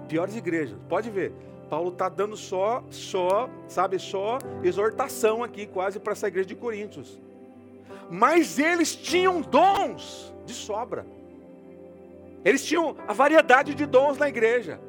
[0.08, 0.78] Piores igrejas.
[0.88, 1.34] Pode ver.
[1.70, 7.20] Paulo está dando só, só, sabe, só exortação aqui, quase para essa igreja de Coríntios.
[8.12, 11.06] Mas eles tinham dons de sobra.
[12.46, 14.80] Eles tinham a variedade de dons na igreja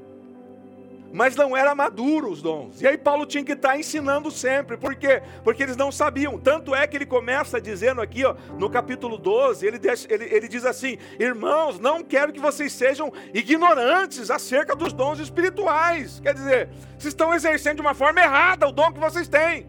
[1.14, 2.82] mas não era maduro os dons.
[2.82, 4.76] E aí Paulo tinha que estar ensinando sempre.
[4.76, 5.22] Por quê?
[5.44, 6.36] Porque eles não sabiam.
[6.40, 10.48] Tanto é que ele começa dizendo aqui, ó, no capítulo 12, ele, deixa, ele, ele
[10.48, 16.18] diz assim: Irmãos, não quero que vocês sejam ignorantes acerca dos dons espirituais.
[16.18, 19.68] Quer dizer, vocês estão exercendo de uma forma errada o dom que vocês têm.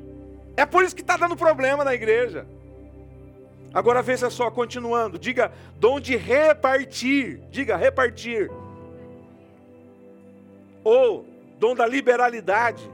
[0.57, 2.47] É por isso que está dando problema na igreja.
[3.71, 8.49] Agora veja só, continuando, diga dom de repartir, diga repartir.
[10.83, 12.89] Ou dom da liberalidade,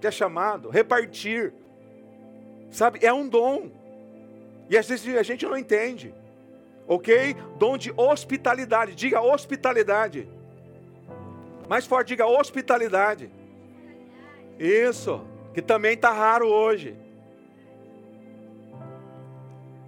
[0.00, 1.52] que é chamado, repartir.
[2.70, 3.70] Sabe, é um dom.
[4.68, 6.14] E às vezes a gente não entende.
[6.86, 7.36] Ok?
[7.58, 8.94] Dom de hospitalidade.
[8.94, 10.28] Diga hospitalidade.
[11.68, 13.30] Mais forte, diga hospitalidade.
[14.58, 15.24] Isso.
[15.52, 16.96] Que também está raro hoje.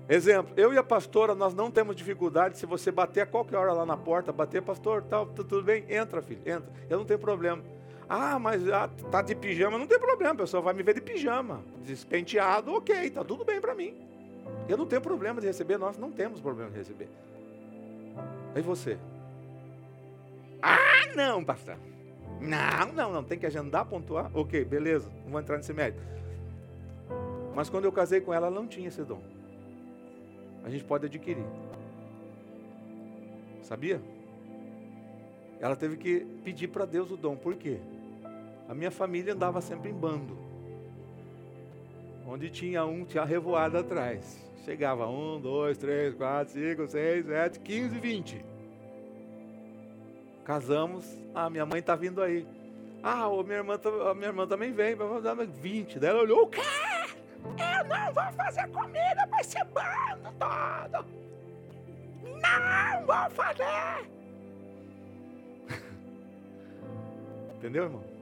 [0.09, 3.73] Exemplo, eu e a pastora, nós não temos dificuldade se você bater a qualquer hora
[3.73, 5.85] lá na porta, bater, pastor, tal, tá, tudo bem?
[5.89, 6.71] Entra, filho, entra.
[6.89, 7.61] Eu não tenho problema.
[8.09, 11.01] Ah, mas ah, tá de pijama, não tem problema, a pessoa vai me ver de
[11.01, 13.95] pijama, despenteado, ok, tá tudo bem para mim.
[14.69, 17.09] Eu não tenho problema de receber, nós não temos problema de receber.
[18.55, 18.97] Aí você?
[20.63, 21.77] Ah, não, pastor.
[22.41, 24.31] Não, não, não, tem que agendar, pontuar.
[24.35, 26.03] Ok, beleza, não vou entrar nesse mérito.
[27.55, 29.21] Mas quando eu casei com ela, ela não tinha esse dom.
[30.63, 31.47] A gente pode adquirir.
[33.63, 34.01] Sabia?
[35.59, 37.37] Ela teve que pedir para Deus o dom.
[37.37, 37.81] Por quê?
[38.69, 40.37] A minha família andava sempre em bando.
[42.27, 44.45] Onde tinha um, tinha revoada atrás.
[44.64, 48.45] Chegava um, dois, três, quatro, cinco, seis, sete, quinze, vinte.
[50.45, 51.05] Casamos.
[51.33, 52.45] Ah, minha mãe está vindo aí.
[53.03, 53.79] Ah, minha irmã,
[54.11, 54.97] a minha irmã também vem.
[55.61, 56.01] 20.
[56.01, 56.61] Daí ela olhou, o quê?
[57.45, 61.07] Eu não vou fazer comida para esse bando todo.
[62.25, 64.11] Não vou fazer.
[67.57, 68.16] Entendeu, irmão?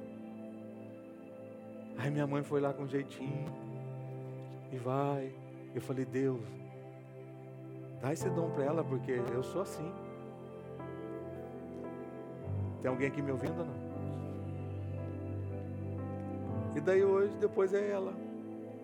[1.99, 3.47] Aí minha mãe foi lá com jeitinho.
[4.73, 5.33] E vai.
[5.75, 6.41] Eu falei, Deus,
[8.01, 9.93] dá esse dom para ela, porque eu sou assim.
[12.81, 13.85] Tem alguém aqui me ouvindo ou não?
[16.77, 18.13] E daí hoje, depois é ela.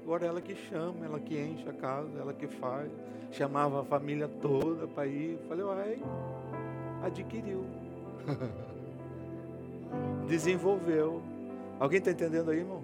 [0.02, 2.90] Agora é ela que chama, ela que enche a casa, ela que faz.
[3.32, 5.38] Chamava a família toda para ir.
[5.48, 6.02] Falei, uai,
[7.02, 7.64] adquiriu.
[10.26, 11.22] Desenvolveu.
[11.78, 12.79] Alguém está entendendo aí, irmão?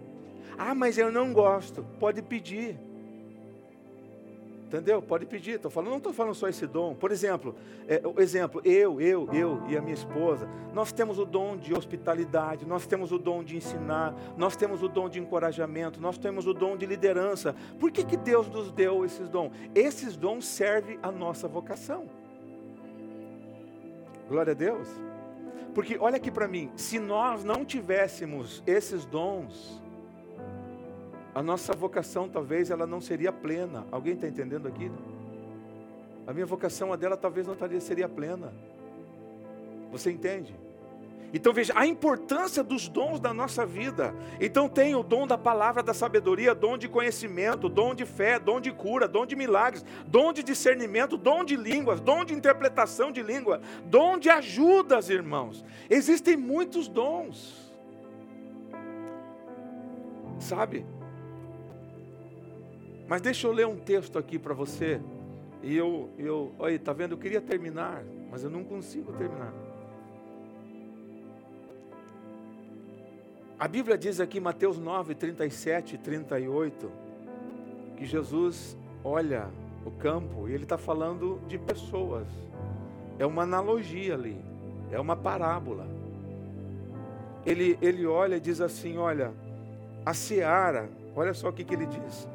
[0.59, 1.85] Ah, mas eu não gosto.
[1.99, 2.79] Pode pedir.
[4.67, 5.01] Entendeu?
[5.01, 5.53] Pode pedir.
[5.53, 6.95] Estou falando, não estou falando só esse dom.
[6.95, 7.55] Por exemplo,
[7.87, 12.67] é, exemplo, eu, eu, eu e a minha esposa, nós temos o dom de hospitalidade,
[12.67, 16.53] nós temos o dom de ensinar, nós temos o dom de encorajamento, nós temos o
[16.53, 17.55] dom de liderança.
[17.79, 19.53] Por que, que Deus nos deu esses dons?
[19.73, 22.07] Esses dons servem à nossa vocação.
[24.29, 24.89] Glória a Deus.
[25.77, 29.81] Porque olha aqui para mim, se nós não tivéssemos esses dons,
[31.37, 33.87] a nossa vocação talvez ela não seria plena.
[33.93, 34.91] Alguém está entendendo aqui?
[36.27, 38.55] A minha vocação, a dela talvez não seria plena.
[39.93, 40.59] Você entende?
[41.35, 44.15] Então veja a importância dos dons da nossa vida.
[44.41, 48.59] Então tem o dom da palavra da sabedoria, dom de conhecimento, dom de fé, dom
[48.59, 53.23] de cura, dom de milagres, dom de discernimento, dom de línguas, dom de interpretação de
[53.23, 55.63] língua, dom de ajudas, irmãos.
[55.91, 57.71] Existem muitos dons.
[60.39, 60.96] Sabe?
[63.09, 65.01] Mas deixa eu ler um texto aqui para você.
[65.63, 67.13] E eu, eu, olha, tá vendo?
[67.13, 69.53] Eu queria terminar, mas eu não consigo terminar.
[73.59, 76.91] A Bíblia diz aqui, Mateus 9, 37 e 38,
[77.97, 79.49] que Jesus olha
[79.85, 82.27] o campo e ele está falando de pessoas.
[83.19, 84.37] É uma analogia ali,
[84.91, 85.87] é uma parábola.
[87.47, 89.33] Ele, ele olha e diz assim: Olha,
[90.05, 92.29] a seara, olha só o que, que ele diz.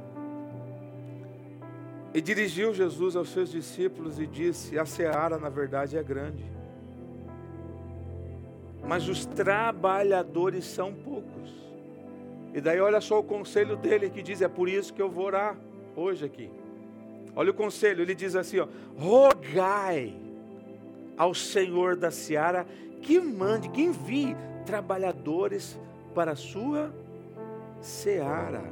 [2.14, 6.43] E dirigiu Jesus aos seus discípulos e disse: A seara, na verdade, é grande,
[8.86, 11.49] mas os trabalhadores são poucos.
[12.53, 15.26] E daí, olha só o conselho dele que diz: É por isso que eu vou
[15.26, 15.57] orar
[15.95, 16.49] hoje aqui.
[17.36, 20.14] Olha o conselho, ele diz assim: ó, Rogai
[21.18, 22.66] ao Senhor da seara
[23.01, 24.36] que mande, que envie
[24.66, 25.80] trabalhadores
[26.14, 26.93] para a sua
[27.80, 28.64] seara.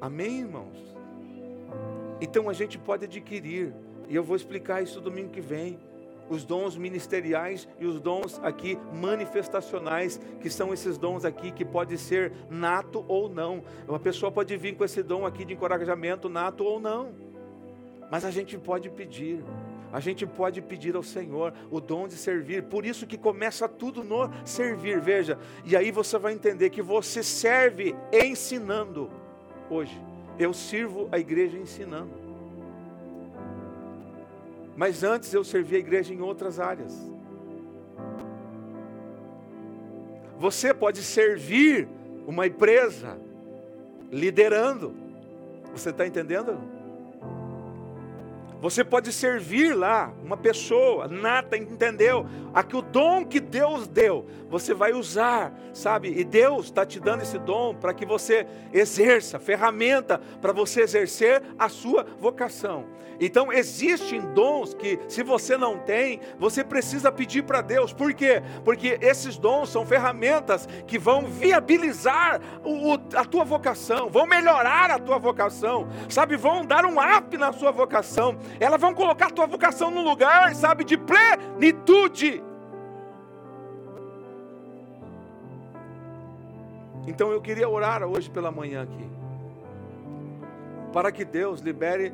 [0.00, 0.93] Amém, irmãos?
[2.24, 3.74] Então a gente pode adquirir,
[4.08, 5.78] e eu vou explicar isso domingo que vem,
[6.30, 11.98] os dons ministeriais e os dons aqui manifestacionais, que são esses dons aqui que pode
[11.98, 13.62] ser nato ou não.
[13.86, 17.12] Uma pessoa pode vir com esse dom aqui de encorajamento nato ou não.
[18.10, 19.44] Mas a gente pode pedir.
[19.92, 22.62] A gente pode pedir ao Senhor o dom de servir.
[22.62, 25.38] Por isso que começa tudo no servir, veja.
[25.62, 29.10] E aí você vai entender que você serve ensinando
[29.68, 30.13] hoje.
[30.38, 32.12] Eu sirvo a igreja ensinando.
[34.76, 36.92] Mas antes eu servia a igreja em outras áreas.
[40.38, 41.88] Você pode servir
[42.26, 43.18] uma empresa
[44.10, 44.94] liderando.
[45.72, 46.58] Você está entendendo?
[48.64, 52.26] Você pode servir lá uma pessoa nata, entendeu?
[52.54, 56.08] Aqui o dom que Deus deu, você vai usar, sabe?
[56.18, 61.42] E Deus está te dando esse dom para que você exerça, ferramenta para você exercer
[61.58, 62.86] a sua vocação.
[63.20, 67.92] Então existem dons que, se você não tem, você precisa pedir para Deus.
[67.92, 68.42] Por quê?
[68.64, 74.98] Porque esses dons são ferramentas que vão viabilizar o, a tua vocação, vão melhorar a
[74.98, 76.36] tua vocação, sabe?
[76.36, 78.36] Vão dar um up na sua vocação.
[78.60, 82.42] Elas vão colocar a tua vocação no lugar, sabe, de plenitude.
[87.06, 89.10] Então eu queria orar hoje pela manhã aqui,
[90.92, 92.12] para que Deus libere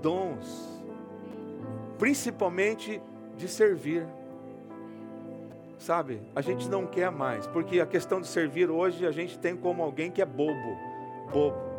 [0.00, 0.82] dons,
[1.98, 3.02] principalmente
[3.36, 4.06] de servir.
[5.78, 9.56] Sabe, a gente não quer mais, porque a questão de servir hoje a gente tem
[9.56, 10.76] como alguém que é bobo,
[11.32, 11.69] bobo.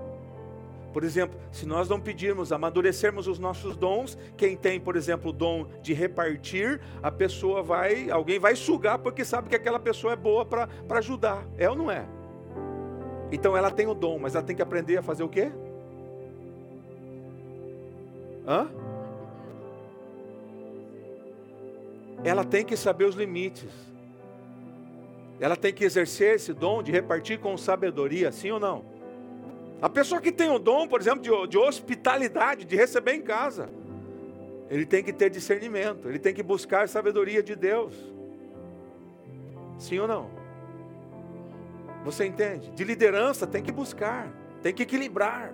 [0.91, 5.33] Por exemplo, se nós não pedirmos, amadurecermos os nossos dons, quem tem, por exemplo, o
[5.33, 10.15] dom de repartir, a pessoa vai, alguém vai sugar porque sabe que aquela pessoa é
[10.15, 10.67] boa para
[10.97, 11.47] ajudar.
[11.57, 12.05] É ou não é?
[13.31, 15.51] Então ela tem o dom, mas ela tem que aprender a fazer o quê?
[18.45, 18.69] Hã?
[22.23, 23.71] Ela tem que saber os limites.
[25.39, 29.00] Ela tem que exercer esse dom de repartir com sabedoria, sim ou não?
[29.81, 33.69] A pessoa que tem o dom, por exemplo, de, de hospitalidade, de receber em casa,
[34.69, 37.93] ele tem que ter discernimento, ele tem que buscar a sabedoria de Deus.
[39.79, 40.29] Sim ou não?
[42.05, 42.69] Você entende?
[42.71, 45.51] De liderança tem que buscar, tem que equilibrar.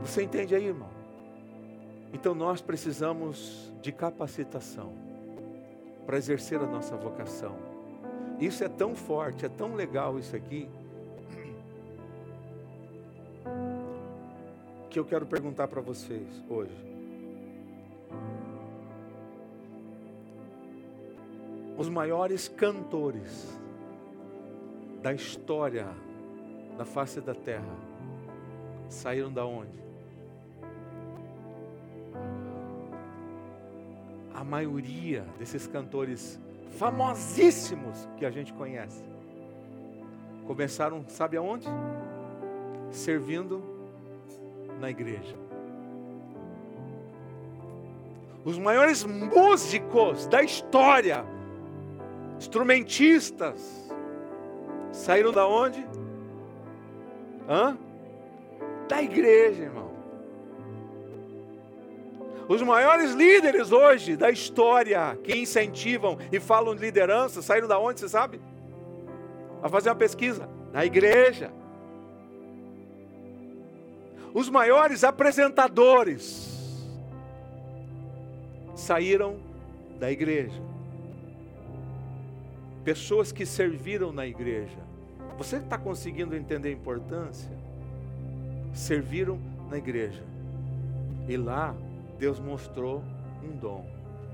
[0.00, 0.90] Você entende aí, irmão?
[2.12, 4.92] Então nós precisamos de capacitação
[6.06, 7.56] para exercer a nossa vocação.
[8.40, 10.68] Isso é tão forte, é tão legal isso aqui,
[14.90, 16.74] que eu quero perguntar para vocês hoje.
[21.78, 23.58] Os maiores cantores
[25.02, 25.86] da história
[26.76, 27.76] da face da terra
[28.88, 29.82] saíram da onde?
[34.42, 36.36] a maioria desses cantores
[36.76, 39.04] famosíssimos que a gente conhece
[40.44, 41.68] começaram, sabe aonde?
[42.92, 43.62] Servindo
[44.78, 45.34] na igreja.
[48.44, 51.24] Os maiores músicos da história,
[52.38, 53.92] instrumentistas,
[54.92, 55.86] saíram da onde?
[57.48, 57.78] Hã?
[58.88, 59.92] Da igreja, irmão.
[62.48, 68.00] Os maiores líderes hoje da história que incentivam e falam de liderança saíram da onde,
[68.00, 68.40] você sabe?
[69.62, 71.52] A fazer uma pesquisa na igreja.
[74.34, 76.50] Os maiores apresentadores
[78.74, 79.36] saíram
[79.98, 80.60] da igreja.
[82.84, 84.78] Pessoas que serviram na igreja.
[85.36, 87.50] Você está conseguindo entender a importância?
[88.72, 89.38] Serviram
[89.70, 90.22] na igreja.
[91.28, 91.74] E lá
[92.18, 93.02] Deus mostrou
[93.44, 93.86] um dom.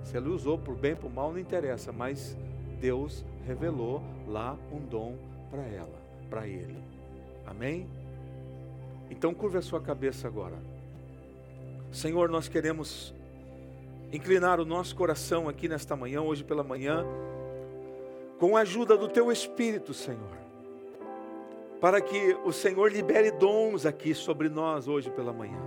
[0.05, 2.37] Se ele usou por bem, por mal, não interessa, mas
[2.81, 5.17] Deus revelou lá um dom
[5.51, 6.79] para ela, para ele.
[7.47, 7.87] Amém?
[9.11, 10.57] Então curva a sua cabeça agora.
[11.91, 13.15] Senhor, nós queremos
[14.13, 17.05] inclinar o nosso coração aqui nesta manhã, hoje pela manhã,
[18.39, 20.37] com a ajuda do teu Espírito, Senhor,
[21.81, 25.59] para que o Senhor libere dons aqui sobre nós hoje pela manhã.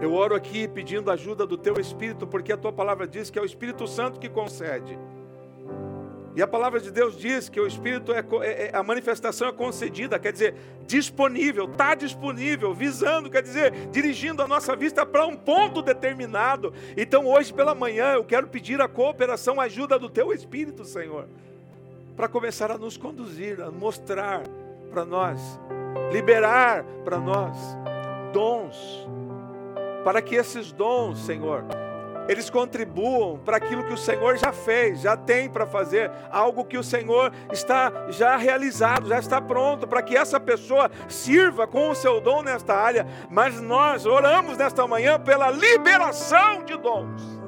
[0.00, 3.42] Eu oro aqui pedindo ajuda do teu Espírito, porque a tua palavra diz que é
[3.42, 4.98] o Espírito Santo que concede.
[6.34, 9.52] E a palavra de Deus diz que o Espírito é, é, é a manifestação é
[9.52, 10.54] concedida, quer dizer,
[10.86, 16.72] disponível, está disponível, visando, quer dizer, dirigindo a nossa vista para um ponto determinado.
[16.96, 21.26] Então hoje pela manhã eu quero pedir a cooperação, a ajuda do Teu Espírito, Senhor,
[22.16, 24.42] para começar a nos conduzir, a mostrar
[24.90, 25.40] para nós,
[26.12, 27.56] liberar para nós
[28.32, 29.08] dons
[30.04, 31.64] para que esses dons, Senhor,
[32.30, 36.78] eles contribuam para aquilo que o Senhor já fez, já tem para fazer, algo que
[36.78, 41.94] o Senhor está já realizado, já está pronto, para que essa pessoa sirva com o
[41.94, 43.04] seu dom nesta área.
[43.28, 47.40] Mas nós oramos nesta manhã pela liberação de dons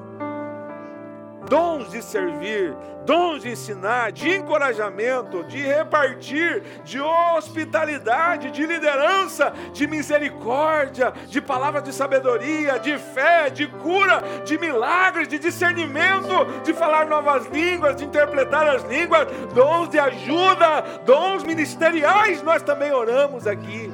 [1.53, 2.75] dons de servir,
[3.05, 11.83] dons de ensinar, de encorajamento, de repartir, de hospitalidade, de liderança, de misericórdia, de palavras
[11.83, 18.05] de sabedoria, de fé, de cura, de milagres, de discernimento, de falar novas línguas, de
[18.05, 23.91] interpretar as línguas, dons de ajuda, dons ministeriais, nós também oramos aqui.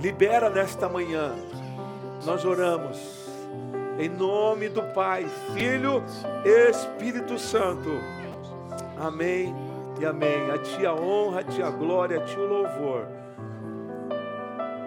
[0.00, 1.34] Libera nesta manhã,
[2.24, 3.17] nós oramos
[3.98, 6.04] em nome do Pai, Filho,
[6.44, 7.90] Espírito Santo.
[8.96, 9.52] Amém
[10.00, 10.48] e amém.
[10.52, 13.08] A Ti a honra, a Ti a glória, a Ti o louvor.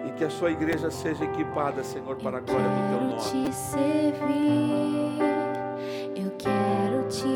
[0.08, 3.12] E que a Sua igreja seja equipada, Senhor, para a glória do Teu nome.
[3.12, 5.18] Eu quero te servir,
[6.16, 7.32] eu quero te